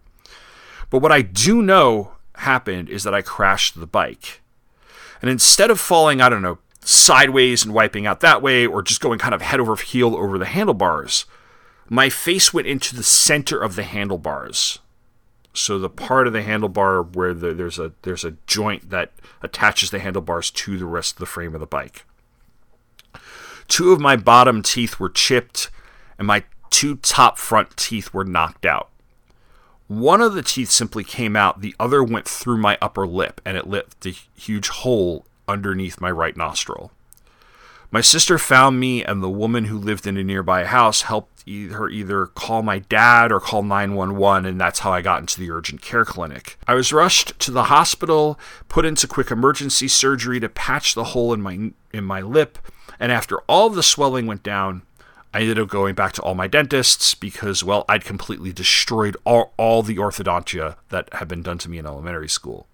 [0.89, 4.41] But what I do know happened is that I crashed the bike.
[5.21, 9.01] And instead of falling, I don't know, sideways and wiping out that way or just
[9.01, 11.25] going kind of head over heel over the handlebars,
[11.89, 14.79] my face went into the center of the handlebars.
[15.53, 19.11] So the part of the handlebar where the, there's a there's a joint that
[19.41, 22.05] attaches the handlebars to the rest of the frame of the bike.
[23.67, 25.69] Two of my bottom teeth were chipped,
[26.17, 28.89] and my two top front teeth were knocked out.
[29.89, 33.57] One of the teeth simply came out, the other went through my upper lip, and
[33.57, 36.91] it left a huge hole underneath my right nostril.
[37.89, 41.89] My sister found me, and the woman who lived in a nearby house helped her
[41.89, 45.81] either call my dad or call 911, and that's how I got into the urgent
[45.81, 46.59] care clinic.
[46.67, 51.33] I was rushed to the hospital, put into quick emergency surgery to patch the hole
[51.33, 52.59] in my in my lip,
[52.99, 54.83] and after all the swelling went down,
[55.33, 59.53] I ended up going back to all my dentists because, well, I'd completely destroyed all,
[59.57, 62.65] all the orthodontia that had been done to me in elementary school.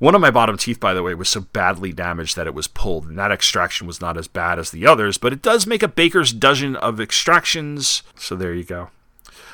[0.00, 2.66] One of my bottom teeth, by the way, was so badly damaged that it was
[2.66, 5.84] pulled, and that extraction was not as bad as the others, but it does make
[5.84, 8.90] a baker's dozen of extractions, so there you go.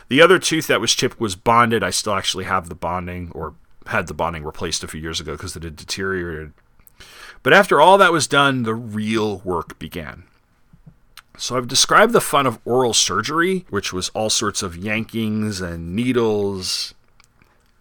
[0.08, 1.82] The other tooth that was chipped was bonded.
[1.82, 3.56] I still actually have the bonding, or
[3.88, 6.54] had the bonding replaced a few years ago because it had deteriorated.
[7.42, 10.24] But after all that was done, the real work began.
[11.38, 15.94] So I've described the fun of oral surgery, which was all sorts of yankings and
[15.94, 16.94] needles.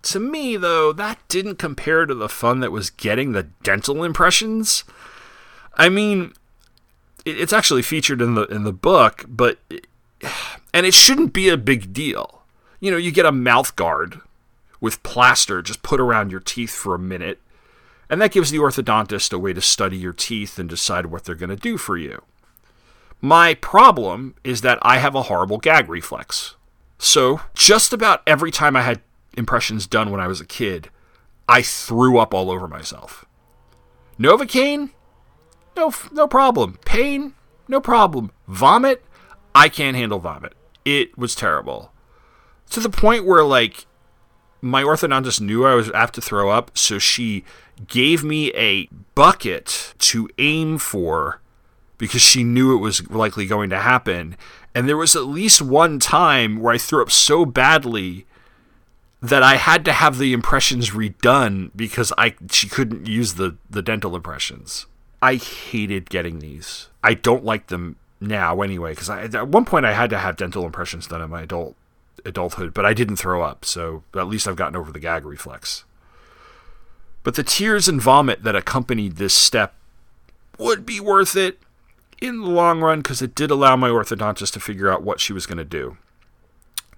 [0.03, 4.83] To me, though, that didn't compare to the fun that was getting the dental impressions.
[5.73, 6.33] I mean,
[7.25, 9.57] it's actually featured in the in the book, but
[10.71, 12.43] and it shouldn't be a big deal.
[12.79, 14.21] You know, you get a mouth guard
[14.79, 17.41] with plaster just put around your teeth for a minute,
[18.07, 21.33] and that gives the orthodontist a way to study your teeth and decide what they're
[21.33, 22.21] going to do for you.
[23.21, 26.55] My problem is that I have a horrible gag reflex.
[26.99, 29.01] So, just about every time I had
[29.35, 30.89] impressions done when I was a kid,
[31.47, 33.25] I threw up all over myself.
[34.19, 34.91] Novocaine?
[35.75, 36.79] No, no problem.
[36.85, 37.33] Pain?
[37.67, 38.31] No problem.
[38.47, 39.03] Vomit?
[39.53, 40.53] I can't handle vomit.
[40.85, 41.91] It was terrible.
[42.71, 43.85] To the point where, like,
[44.61, 47.43] my orthodontist knew I was apt to throw up, so she
[47.87, 51.41] gave me a bucket to aim for
[51.97, 54.35] because she knew it was likely going to happen.
[54.75, 58.25] And there was at least one time where I threw up so badly
[59.21, 63.81] that I had to have the impressions redone because I she couldn't use the the
[63.81, 64.85] dental impressions.
[65.21, 66.89] I hated getting these.
[67.03, 70.65] I don't like them now anyway because at one point I had to have dental
[70.65, 71.75] impressions done in my adult
[72.25, 75.85] adulthood, but I didn't throw up, so at least I've gotten over the gag reflex.
[77.23, 79.73] But the tears and vomit that accompanied this step
[80.57, 81.59] would be worth it
[82.21, 85.33] in the long run because it did allow my orthodontist to figure out what she
[85.33, 85.97] was going to do.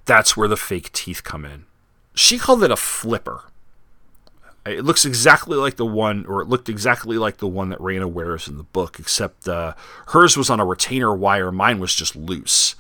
[0.06, 1.66] That's where the fake teeth come in.
[2.16, 3.44] She called it a flipper.
[4.66, 8.12] It looks exactly like the one, or it looked exactly like the one that Raina
[8.12, 9.74] wears in the book, except uh,
[10.08, 11.52] hers was on a retainer wire.
[11.52, 12.76] Mine was just loose.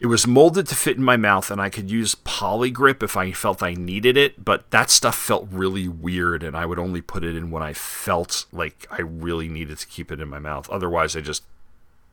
[0.00, 3.32] It was molded to fit in my mouth, and I could use Poligrip if I
[3.32, 7.24] felt I needed it, but that stuff felt really weird, and I would only put
[7.24, 10.70] it in when I felt like I really needed to keep it in my mouth.
[10.70, 11.42] Otherwise, I just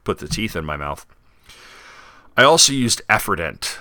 [0.05, 1.05] put the teeth in my mouth.
[2.37, 3.77] I also used Efferdent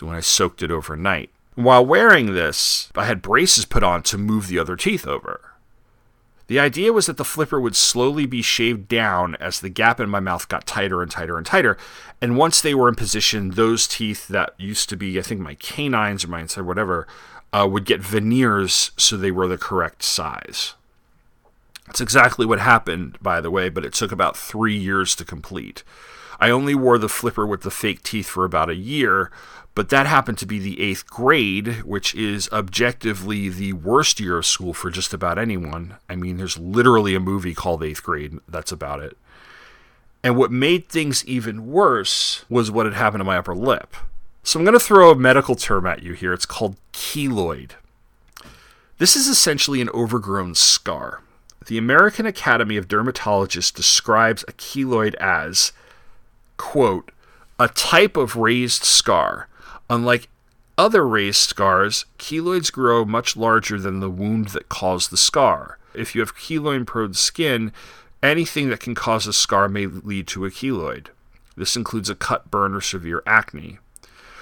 [0.00, 1.30] when I soaked it overnight.
[1.54, 5.52] While wearing this, I had braces put on to move the other teeth over.
[6.46, 10.10] The idea was that the flipper would slowly be shaved down as the gap in
[10.10, 11.78] my mouth got tighter and tighter and tighter.
[12.20, 15.54] And once they were in position, those teeth that used to be, I think, my
[15.54, 17.06] canines or my inside, whatever,
[17.52, 20.74] uh, would get veneers so they were the correct size.
[21.86, 25.82] That's exactly what happened, by the way, but it took about three years to complete.
[26.38, 29.30] I only wore the flipper with the fake teeth for about a year,
[29.74, 34.46] but that happened to be the eighth grade, which is objectively the worst year of
[34.46, 35.96] school for just about anyone.
[36.08, 39.16] I mean, there's literally a movie called Eighth Grade that's about it.
[40.22, 43.96] And what made things even worse was what had happened to my upper lip.
[44.42, 46.32] So I'm going to throw a medical term at you here.
[46.32, 47.72] It's called keloid.
[48.98, 51.21] This is essentially an overgrown scar.
[51.66, 55.72] The American Academy of Dermatologists describes a keloid as,
[56.56, 57.12] quote,
[57.58, 59.48] a type of raised scar.
[59.88, 60.28] Unlike
[60.76, 65.78] other raised scars, keloids grow much larger than the wound that caused the scar.
[65.94, 67.72] If you have keloid prone skin,
[68.22, 71.08] anything that can cause a scar may lead to a keloid.
[71.56, 73.78] This includes a cut, burn, or severe acne.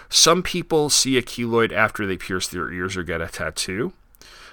[0.08, 3.92] Some people see a keloid after they pierce their ears or get a tattoo.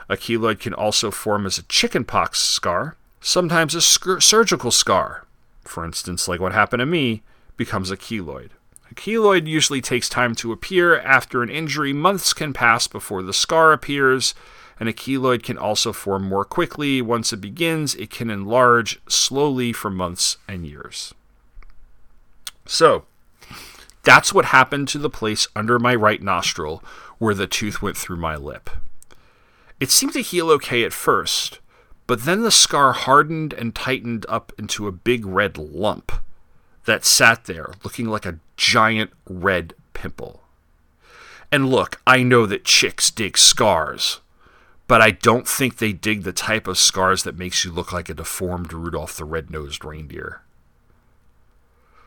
[0.09, 5.25] A keloid can also form as a chickenpox scar, sometimes a sc- surgical scar.
[5.63, 7.23] For instance, like what happened to me,
[7.57, 8.51] becomes a keloid.
[8.89, 10.97] A keloid usually takes time to appear.
[10.97, 14.33] After an injury, months can pass before the scar appears,
[14.79, 17.01] and a keloid can also form more quickly.
[17.01, 21.13] Once it begins, it can enlarge slowly for months and years.
[22.65, 23.05] So,
[24.03, 26.81] that's what happened to the place under my right nostril
[27.17, 28.69] where the tooth went through my lip.
[29.79, 31.59] It seemed to heal okay at first,
[32.07, 36.11] but then the scar hardened and tightened up into a big red lump
[36.85, 40.41] that sat there looking like a giant red pimple.
[41.51, 44.21] And look, I know that chicks dig scars,
[44.87, 48.09] but I don't think they dig the type of scars that makes you look like
[48.09, 50.41] a deformed Rudolph the Red-Nosed Reindeer.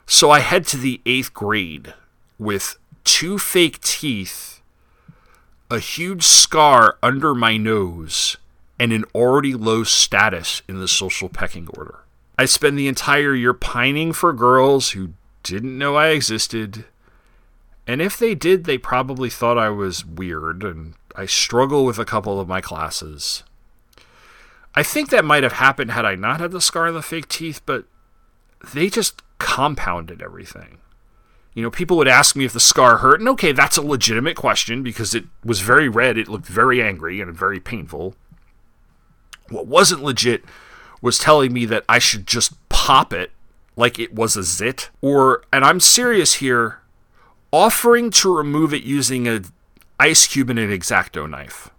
[0.07, 1.95] So I head to the eighth grade
[2.39, 4.60] with two fake teeth,
[5.71, 8.37] a huge scar under my nose,
[8.79, 12.01] and an already low status in the social pecking order.
[12.37, 15.11] I spend the entire year pining for girls who
[15.45, 16.87] didn't know I existed.
[17.87, 22.05] And if they did, they probably thought I was weird, and I struggle with a
[22.05, 23.45] couple of my classes.
[24.75, 27.29] I think that might have happened had I not had the scar and the fake
[27.29, 27.85] teeth, but
[28.73, 30.79] they just compounded everything.
[31.55, 34.37] You know, people would ask me if the scar hurt, and okay, that's a legitimate
[34.37, 38.15] question because it was very red, it looked very angry, and very painful.
[39.49, 40.45] What wasn't legit
[41.03, 43.33] was telling me that I should just pop it
[43.77, 46.81] like it was a zit, or, and I'm serious here,
[47.53, 49.43] offering to remove it using a
[49.99, 51.71] ice cube and an exacto knife.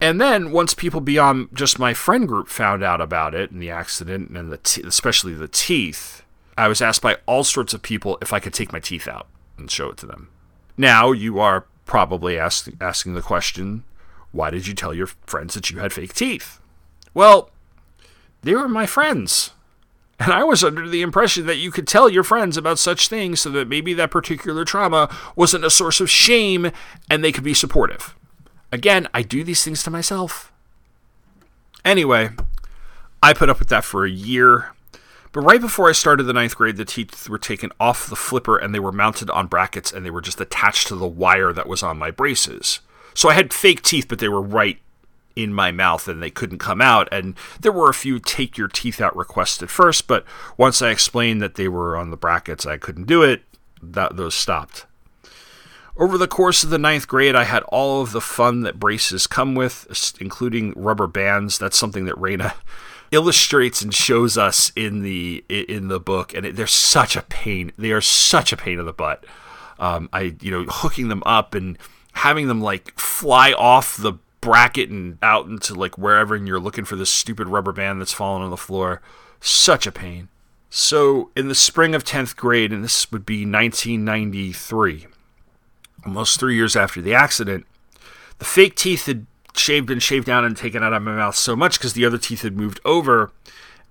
[0.00, 3.70] And then once people beyond just my friend group found out about it and the
[3.70, 6.22] accident and the te- especially the teeth,
[6.56, 9.26] I was asked by all sorts of people if I could take my teeth out
[9.58, 10.30] and show it to them.
[10.76, 13.84] Now you are probably ask, asking the question,
[14.32, 16.60] why did you tell your friends that you had fake teeth?
[17.14, 17.50] Well,
[18.42, 19.52] they were my friends.
[20.18, 23.40] And I was under the impression that you could tell your friends about such things
[23.40, 26.70] so that maybe that particular trauma wasn't a source of shame
[27.10, 28.14] and they could be supportive.
[28.72, 30.52] Again, I do these things to myself.
[31.84, 32.30] Anyway,
[33.22, 34.72] I put up with that for a year.
[35.36, 38.56] But right before I started the ninth grade, the teeth were taken off the flipper
[38.56, 41.68] and they were mounted on brackets and they were just attached to the wire that
[41.68, 42.80] was on my braces.
[43.12, 44.78] So I had fake teeth, but they were right
[45.36, 47.06] in my mouth and they couldn't come out.
[47.12, 50.24] And there were a few take your teeth out requests at first, but
[50.56, 53.42] once I explained that they were on the brackets, I couldn't do it.
[53.82, 54.86] That those stopped.
[55.98, 59.26] Over the course of the ninth grade, I had all of the fun that braces
[59.26, 61.58] come with, including rubber bands.
[61.58, 62.54] That's something that Raina
[63.10, 67.72] illustrates and shows us in the in the book, and it, they're such a pain.
[67.76, 69.24] They are such a pain in the butt.
[69.78, 71.78] Um, I you know hooking them up and
[72.12, 76.84] having them like fly off the bracket and out into like wherever, and you're looking
[76.84, 79.02] for this stupid rubber band that's fallen on the floor.
[79.40, 80.28] Such a pain.
[80.70, 85.06] So in the spring of tenth grade, and this would be 1993
[86.06, 87.66] almost three years after the accident,
[88.38, 89.26] the fake teeth had
[89.58, 92.18] shaved and shaved down and taken out of my mouth so much because the other
[92.18, 93.32] teeth had moved over,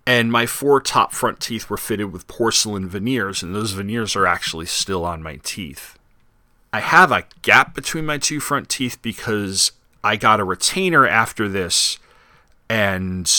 [0.05, 4.27] and my four top front teeth were fitted with porcelain veneers, and those veneers are
[4.27, 5.97] actually still on my teeth.
[6.71, 9.71] I have a gap between my two front teeth because
[10.03, 11.97] I got a retainer after this
[12.69, 13.31] and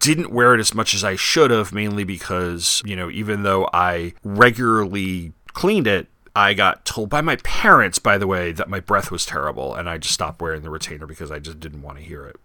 [0.00, 3.68] didn't wear it as much as I should have, mainly because, you know, even though
[3.72, 8.80] I regularly cleaned it, I got told by my parents, by the way, that my
[8.80, 11.98] breath was terrible, and I just stopped wearing the retainer because I just didn't want
[11.98, 12.36] to hear it.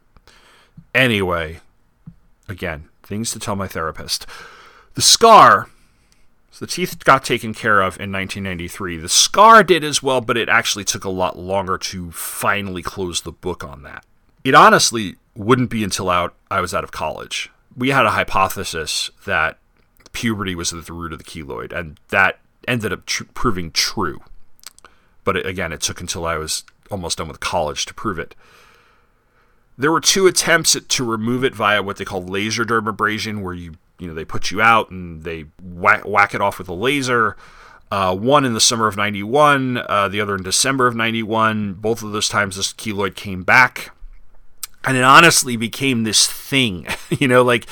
[0.96, 1.60] Anyway,
[2.48, 4.26] again, things to tell my therapist.
[4.96, 5.70] The scar,
[6.52, 8.98] so the teeth got taken care of in 1993.
[8.98, 13.22] The scar did as well, but it actually took a lot longer to finally close
[13.22, 14.06] the book on that.
[14.44, 17.50] It honestly wouldn't be until out I was out of college.
[17.76, 19.58] We had a hypothesis that
[20.12, 24.22] puberty was at the root of the keloid, and that ended up tr- proving true.
[25.24, 28.36] But it, again, it took until I was almost done with college to prove it.
[29.78, 33.54] There were two attempts at, to remove it via what they call laser dermabrasion, where
[33.54, 36.74] you you know they put you out and they whack, whack it off with a
[36.74, 37.36] laser.
[37.92, 41.76] Uh, one in the summer of '91, uh, the other in December of '91.
[41.76, 43.92] Both of those times, this keloid came back.
[44.86, 47.68] And it honestly became this thing, you know, like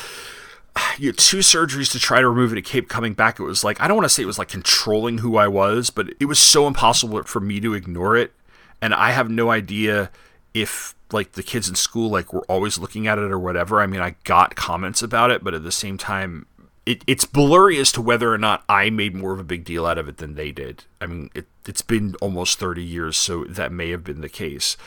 [0.98, 2.58] you two surgeries to try to remove it.
[2.58, 3.40] It kept coming back.
[3.40, 5.90] It was like, I don't want to say it was like controlling who I was,
[5.90, 8.34] but it was so impossible for me to ignore it.
[8.82, 10.10] And I have no idea
[10.54, 13.82] if like the kids in school like were always looking at it or whatever.
[13.82, 16.46] I mean, I got comments about it, but at the same time,
[16.86, 19.86] it, it's blurry as to whether or not I made more of a big deal
[19.86, 20.86] out of it than they did.
[21.00, 24.78] I mean, it, it's been almost 30 years, so that may have been the case.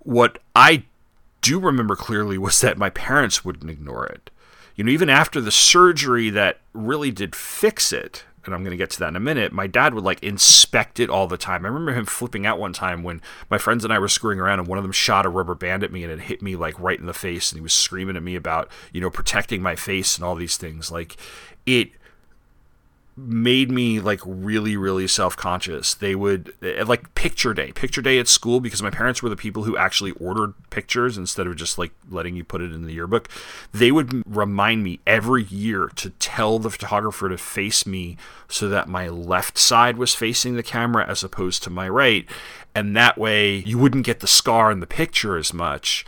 [0.00, 0.84] What I
[1.42, 4.30] do remember clearly was that my parents wouldn't ignore it.
[4.74, 8.76] You know, even after the surgery that really did fix it, and I'm going to
[8.76, 11.64] get to that in a minute, my dad would like inspect it all the time.
[11.64, 14.58] I remember him flipping out one time when my friends and I were screwing around
[14.58, 16.78] and one of them shot a rubber band at me and it hit me like
[16.78, 19.76] right in the face and he was screaming at me about, you know, protecting my
[19.76, 20.90] face and all these things.
[20.90, 21.16] Like
[21.64, 21.92] it
[23.16, 25.94] made me like really really self-conscious.
[25.94, 27.72] They would eh, like picture day.
[27.72, 31.46] Picture day at school because my parents were the people who actually ordered pictures instead
[31.46, 33.28] of just like letting you put it in the yearbook.
[33.72, 38.16] They would remind me every year to tell the photographer to face me
[38.48, 42.28] so that my left side was facing the camera as opposed to my right.
[42.74, 46.04] And that way you wouldn't get the scar in the picture as much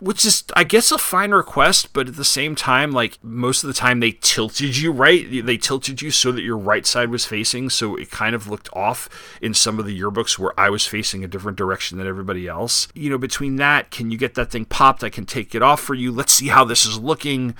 [0.00, 3.68] which is i guess a fine request but at the same time like most of
[3.68, 7.24] the time they tilted you right they tilted you so that your right side was
[7.24, 9.08] facing so it kind of looked off
[9.42, 12.88] in some of the yearbooks where i was facing a different direction than everybody else.
[12.94, 15.04] You know between that can you get that thing popped?
[15.04, 16.10] I can take it off for you.
[16.10, 17.54] Let's see how this is looking.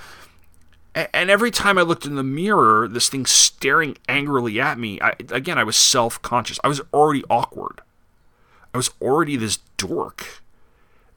[0.95, 5.13] And every time I looked in the mirror, this thing staring angrily at me, I,
[5.29, 6.59] again, I was self conscious.
[6.63, 7.81] I was already awkward.
[8.73, 10.41] I was already this dork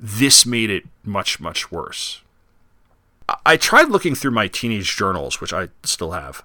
[0.02, 2.22] this made it much much worse.
[3.46, 6.42] I- tried looking through my teenage journals which i still have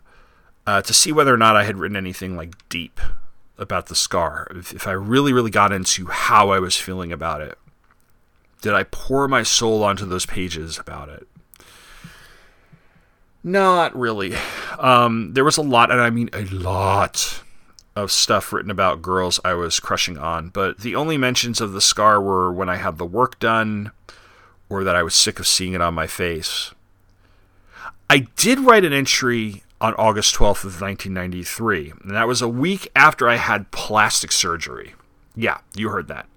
[0.68, 3.02] uh, to see whether or not i had written anything like deep
[3.58, 4.48] about the scar.
[4.52, 7.58] If, if i really really got into how i was feeling about it
[8.62, 11.28] did i pour my soul onto those pages about it?
[13.44, 14.36] Not really.
[14.78, 17.42] Um, there was a lot and i mean a lot
[17.98, 21.82] of stuff written about girls I was crushing on, but the only mentions of the
[21.82, 23.92] scar were when I had the work done
[24.70, 26.76] or that I was sick of seeing it on my face.
[28.08, 32.88] I did write an entry on August 12th of 1993, and that was a week
[32.96, 34.94] after I had plastic surgery.
[35.36, 36.28] Yeah, you heard that.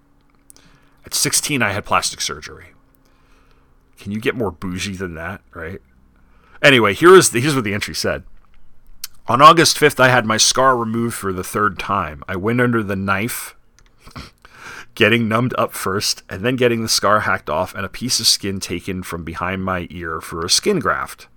[1.04, 2.68] At 16 I had plastic surgery.
[3.98, 5.82] Can you get more bougie than that, right?
[6.62, 8.24] Anyway, here is the, here's what the entry said.
[9.30, 12.24] On August 5th, I had my scar removed for the third time.
[12.26, 13.54] I went under the knife,
[14.96, 18.26] getting numbed up first, and then getting the scar hacked off and a piece of
[18.26, 21.28] skin taken from behind my ear for a skin graft.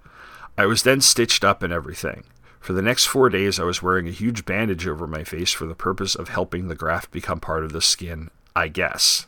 [0.58, 2.24] I was then stitched up and everything.
[2.60, 5.68] For the next four days, I was wearing a huge bandage over my face for
[5.68, 9.28] the purpose of helping the graft become part of the skin, I guess.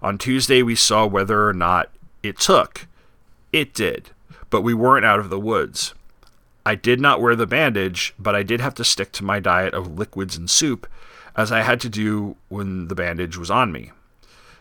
[0.00, 1.90] On Tuesday, we saw whether or not
[2.22, 2.86] it took.
[3.52, 4.10] It did,
[4.50, 5.94] but we weren't out of the woods.
[6.64, 9.74] I did not wear the bandage, but I did have to stick to my diet
[9.74, 10.86] of liquids and soup,
[11.36, 13.90] as I had to do when the bandage was on me.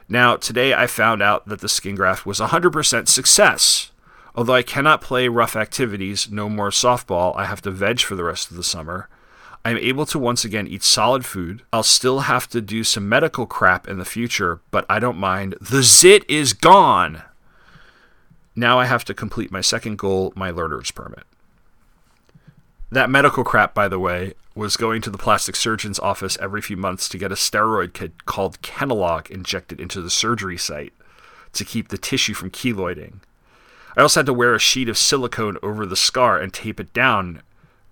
[0.10, 3.92] Now, today I found out that the skin graft was 100% success.
[4.36, 8.24] Although I cannot play rough activities, no more softball, I have to veg for the
[8.24, 9.08] rest of the summer.
[9.64, 11.62] I am able to once again eat solid food.
[11.72, 15.56] I'll still have to do some medical crap in the future, but I don't mind.
[15.62, 17.22] The zit is gone!
[18.56, 21.24] Now I have to complete my second goal, my learner's permit.
[22.92, 26.76] That medical crap, by the way, was going to the plastic surgeon's office every few
[26.76, 30.94] months to get a steroid kit called Kenalog injected into the surgery site
[31.54, 33.20] to keep the tissue from keloiding.
[33.96, 36.94] I also had to wear a sheet of silicone over the scar and tape it
[36.94, 37.42] down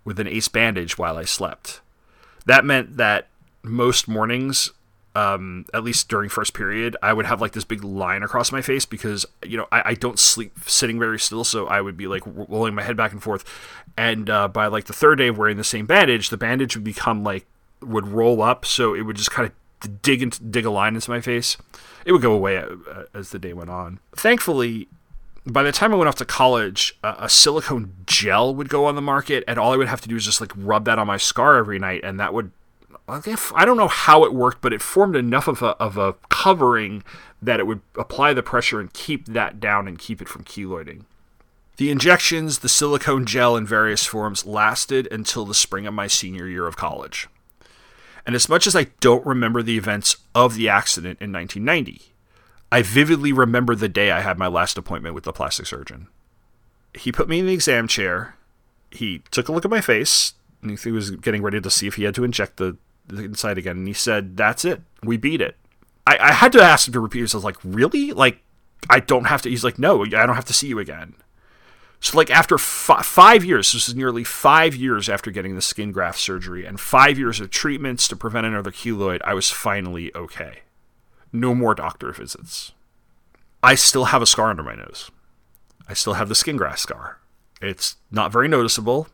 [0.04, 1.80] with an ace bandage while I slept.
[2.45, 3.28] That meant that
[3.64, 4.72] most mornings,
[5.16, 8.62] um, at least during first period, I would have like this big line across my
[8.62, 12.07] face because you know I, I don't sleep sitting very still, so I would be
[12.07, 13.43] like rolling my head back and forth.
[13.97, 16.84] And uh, by like the third day of wearing the same bandage, the bandage would
[16.84, 17.45] become like
[17.82, 21.10] would roll up, so it would just kind of dig into dig a line into
[21.10, 21.57] my face.
[22.05, 23.99] It would go away uh, as the day went on.
[24.16, 24.88] Thankfully,
[25.45, 28.95] by the time I went off to college, uh, a silicone gel would go on
[28.95, 31.07] the market, and all I would have to do is just like rub that on
[31.07, 32.51] my scar every night, and that would.
[33.10, 37.03] I don't know how it worked, but it formed enough of a, of a covering
[37.41, 41.05] that it would apply the pressure and keep that down and keep it from keloiding.
[41.78, 46.45] The injections, the silicone gel in various forms, lasted until the spring of my senior
[46.45, 47.30] year of college.
[48.26, 52.14] And as much as I don't remember the events of the accident in 1990,
[52.72, 56.07] I vividly remember the day I had my last appointment with the plastic surgeon.
[56.93, 58.36] He put me in the exam chair.
[58.91, 61.95] He took a look at my face, and he was getting ready to see if
[61.95, 62.78] he had to inject the,
[63.12, 63.78] inside again.
[63.78, 64.82] And he said, "That's it.
[65.03, 65.55] We beat it."
[66.07, 67.20] I, I had to ask him to repeat.
[67.20, 68.12] I was like, "Really?
[68.12, 68.41] Like
[68.88, 69.49] I don't have to.
[69.49, 71.16] He's like, no, I don't have to see you again.
[71.99, 75.91] So, like, after fi- five years, this is nearly five years after getting the skin
[75.91, 80.60] graft surgery and five years of treatments to prevent another keloid, I was finally okay.
[81.34, 82.72] No more doctor visits.
[83.62, 85.12] I still have a scar under my nose.
[85.89, 87.20] I still have the skin graft scar.
[87.62, 89.07] It's not very noticeable.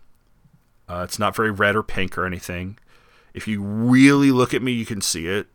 [0.87, 2.77] Uh, it's not very red or pink or anything.
[3.35, 5.47] If you really look at me, you can see it.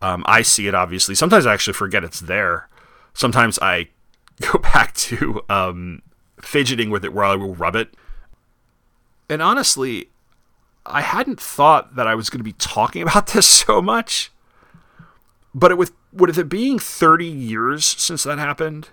[0.00, 1.14] Um, I see it, obviously.
[1.14, 2.68] Sometimes I actually forget it's there.
[3.14, 3.88] Sometimes I
[4.40, 6.02] go back to um,
[6.40, 7.94] fidgeting with it where I will rub it.
[9.28, 10.10] And honestly,
[10.86, 14.30] I hadn't thought that I was going to be talking about this so much.
[15.54, 18.90] But it, with, with it being 30 years since that happened,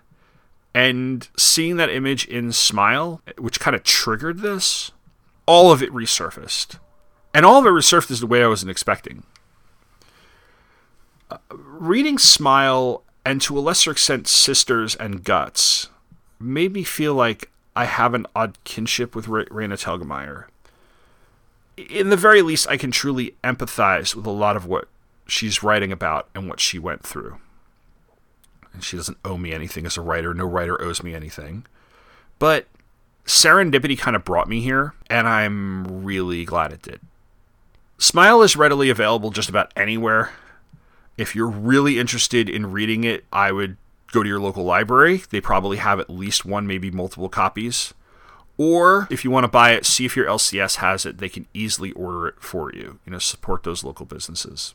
[0.73, 4.91] and seeing that image in Smile, which kind of triggered this,
[5.45, 6.79] all of it resurfaced.
[7.35, 9.23] And all of it resurfaced the way I wasn't expecting.
[11.29, 15.89] Uh, reading Smile, and to a lesser extent, Sisters and Guts,
[16.39, 20.45] made me feel like I have an odd kinship with Ra- Raina Telgemeier.
[21.75, 24.87] In the very least, I can truly empathize with a lot of what
[25.27, 27.39] she's writing about and what she went through.
[28.71, 30.33] And she doesn't owe me anything as a writer.
[30.33, 31.65] No writer owes me anything.
[32.39, 32.67] But
[33.25, 37.01] serendipity kind of brought me here, and I'm really glad it did.
[37.97, 40.31] Smile is readily available just about anywhere.
[41.17, 43.77] If you're really interested in reading it, I would
[44.11, 45.23] go to your local library.
[45.29, 47.93] They probably have at least one, maybe multiple copies.
[48.57, 51.17] Or if you want to buy it, see if your LCS has it.
[51.17, 52.99] They can easily order it for you.
[53.05, 54.73] You know, support those local businesses.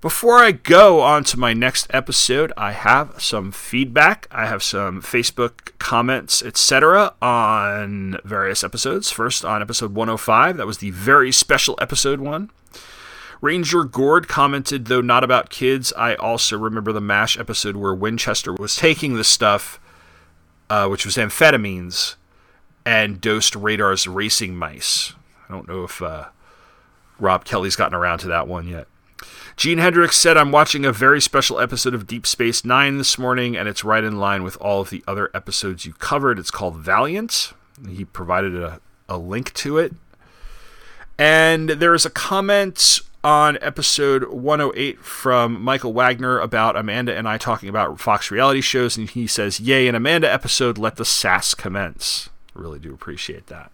[0.00, 4.28] Before I go on to my next episode, I have some feedback.
[4.30, 9.10] I have some Facebook comments, etc., on various episodes.
[9.10, 12.52] First, on episode 105, that was the very special episode one.
[13.40, 18.52] Ranger Gord commented, though not about kids, I also remember the MASH episode where Winchester
[18.52, 19.80] was taking the stuff,
[20.70, 22.14] uh, which was amphetamines,
[22.86, 25.14] and dosed Radar's racing mice.
[25.48, 26.26] I don't know if uh,
[27.18, 28.86] Rob Kelly's gotten around to that one yet.
[29.58, 33.56] Gene Hendricks said, I'm watching a very special episode of Deep Space Nine this morning,
[33.56, 36.38] and it's right in line with all of the other episodes you covered.
[36.38, 37.54] It's called Valiant.
[37.88, 39.94] He provided a, a link to it.
[41.18, 47.36] And there is a comment on episode 108 from Michael Wagner about Amanda and I
[47.36, 51.54] talking about Fox reality shows, and he says, Yay, an Amanda episode, let the sass
[51.54, 52.28] commence.
[52.54, 53.72] Really do appreciate that.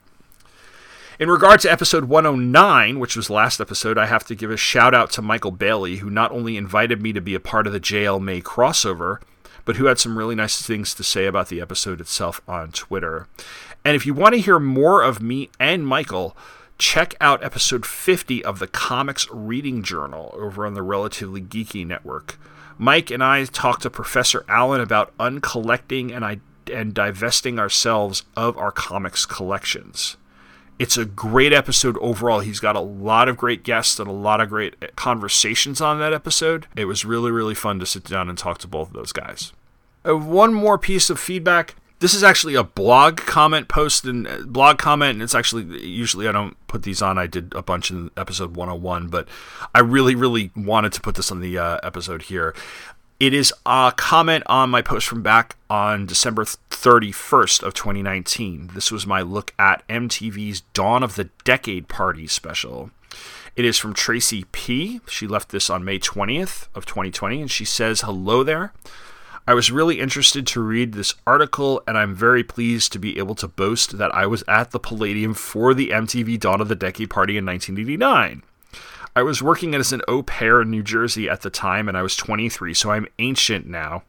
[1.17, 4.95] In regard to episode 109, which was last episode, I have to give a shout
[4.95, 7.79] out to Michael Bailey, who not only invited me to be a part of the
[7.79, 9.21] JL May crossover,
[9.65, 13.29] but who had some really nice things to say about the episode itself on Twitter.
[13.85, 16.37] And if you want to hear more of me and Michael,
[16.79, 22.41] check out episode 50 of the Comics Reading Journal over on the Relatively Geeky Network.
[22.77, 26.41] Mike and I talked to Professor Allen about uncollecting and, I,
[26.73, 30.17] and divesting ourselves of our comics collections.
[30.79, 32.41] It's a great episode overall.
[32.41, 36.13] He's got a lot of great guests and a lot of great conversations on that
[36.13, 36.67] episode.
[36.77, 39.53] It was really, really fun to sit down and talk to both of those guys.
[40.07, 41.77] Uh, one more piece of feedback.
[42.01, 46.29] This is actually a blog comment post and uh, blog comment, and it's actually usually
[46.29, 47.19] I don't put these on.
[47.19, 49.29] I did a bunch in episode 101, but
[49.75, 52.55] I really, really wanted to put this on the uh, episode here.
[53.25, 58.73] It is a comment on my post from back on December 31st of 2019.
[58.75, 62.91] This was my look at MTV's Dawn of the Decade Party special.
[63.57, 65.01] It is from Tracy P.
[65.09, 68.75] She left this on May 20th of 2020 and she says, "Hello there.
[69.49, 73.37] I was really interested to read this article, and I'm very pleased to be able
[73.37, 77.09] to boast that I was at the Palladium for the MTV Dawn of the Decade
[77.09, 78.43] party in 1989.
[79.17, 82.03] I was working as an au pair in New Jersey at the time, and I
[82.03, 84.03] was 23, so I'm ancient now.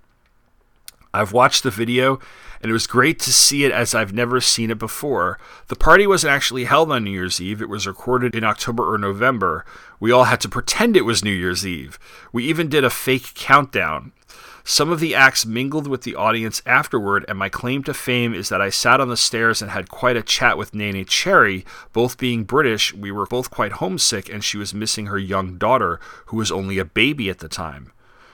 [1.13, 2.19] I've watched the video,
[2.61, 5.39] and it was great to see it as I've never seen it before.
[5.67, 8.97] The party wasn't actually held on New Year's Eve, it was recorded in October or
[8.97, 9.63] November.
[9.99, 11.99] We all had to pretend it was New Year's Eve.
[12.33, 14.11] We even did a fake countdown.
[14.67, 18.49] Some of the acts mingled with the audience afterward, and my claim to fame is
[18.49, 21.63] that I sat on the stairs and had quite a chat with Neneh Cherry.
[21.93, 25.99] Both being British, we were both quite homesick, and she was missing her young daughter,
[26.25, 27.91] who was only a baby at the time.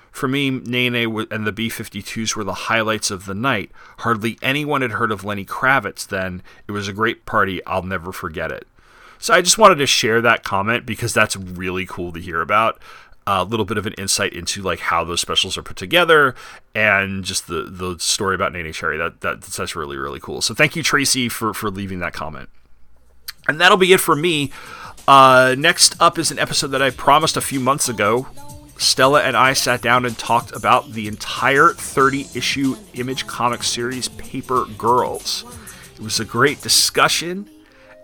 [0.09, 3.71] For me, Neneh and the B 52s were the highlights of the night.
[3.99, 6.41] Hardly anyone had heard of Lenny Kravitz then.
[6.65, 7.63] It was a great party.
[7.65, 8.65] I'll never forget it.
[9.19, 12.81] So I just wanted to share that comment because that's really cool to hear about
[13.27, 16.35] a little bit of an insight into like how those specials are put together
[16.73, 18.97] and just the the story about Neneh Cherry.
[18.97, 20.41] That, that that's really really cool.
[20.41, 22.49] So thank you Tracy for for leaving that comment.
[23.47, 24.51] And that'll be it for me.
[25.07, 28.27] Uh, next up is an episode that I promised a few months ago.
[28.77, 34.07] Stella and I sat down and talked about the entire 30 issue Image comic series
[34.07, 35.43] Paper Girls.
[35.93, 37.47] It was a great discussion,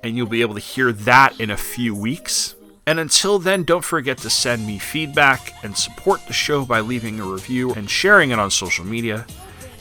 [0.04, 2.56] and you'll be able to hear that in a few weeks.
[2.88, 7.20] And until then, don't forget to send me feedback and support the show by leaving
[7.20, 9.28] a review and sharing it on social media.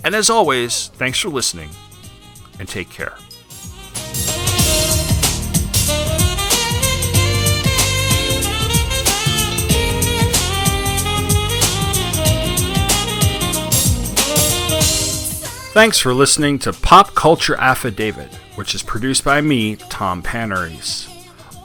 [0.02, 1.70] And as always, thanks for listening
[2.58, 3.14] and take care.
[15.72, 21.15] Thanks for listening to Pop Culture Affidavit, which is produced by me, Tom Panarese.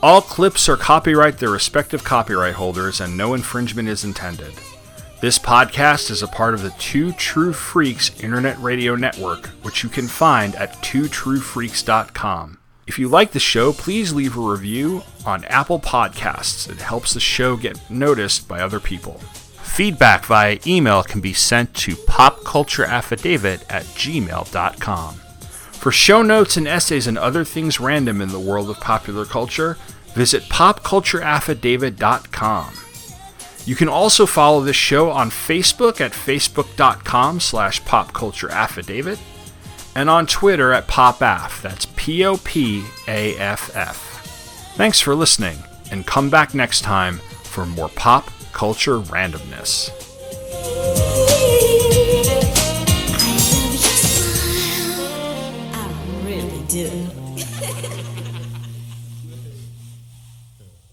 [0.03, 4.51] All clips are copyright their respective copyright holders and no infringement is intended.
[5.21, 9.89] This podcast is a part of the Two True Freaks Internet Radio Network, which you
[9.89, 12.57] can find at twotruefreaks.com.
[12.87, 16.67] If you like the show, please leave a review on Apple Podcasts.
[16.67, 19.19] It helps the show get noticed by other people.
[19.61, 25.21] Feedback via email can be sent to popcultureaffidavit at gmail.com.
[25.81, 29.77] For show notes and essays and other things random in the world of popular culture,
[30.13, 32.73] visit popcultureaffidavit.com.
[33.65, 39.19] You can also follow this show on Facebook at facebook.com slash popcultureaffidavit
[39.95, 43.97] and on Twitter at popaff, that's P-O-P-A-F-F.
[44.75, 45.57] Thanks for listening,
[45.91, 49.89] and come back next time for more pop culture randomness.
[55.73, 55.91] I
[56.23, 57.00] really do.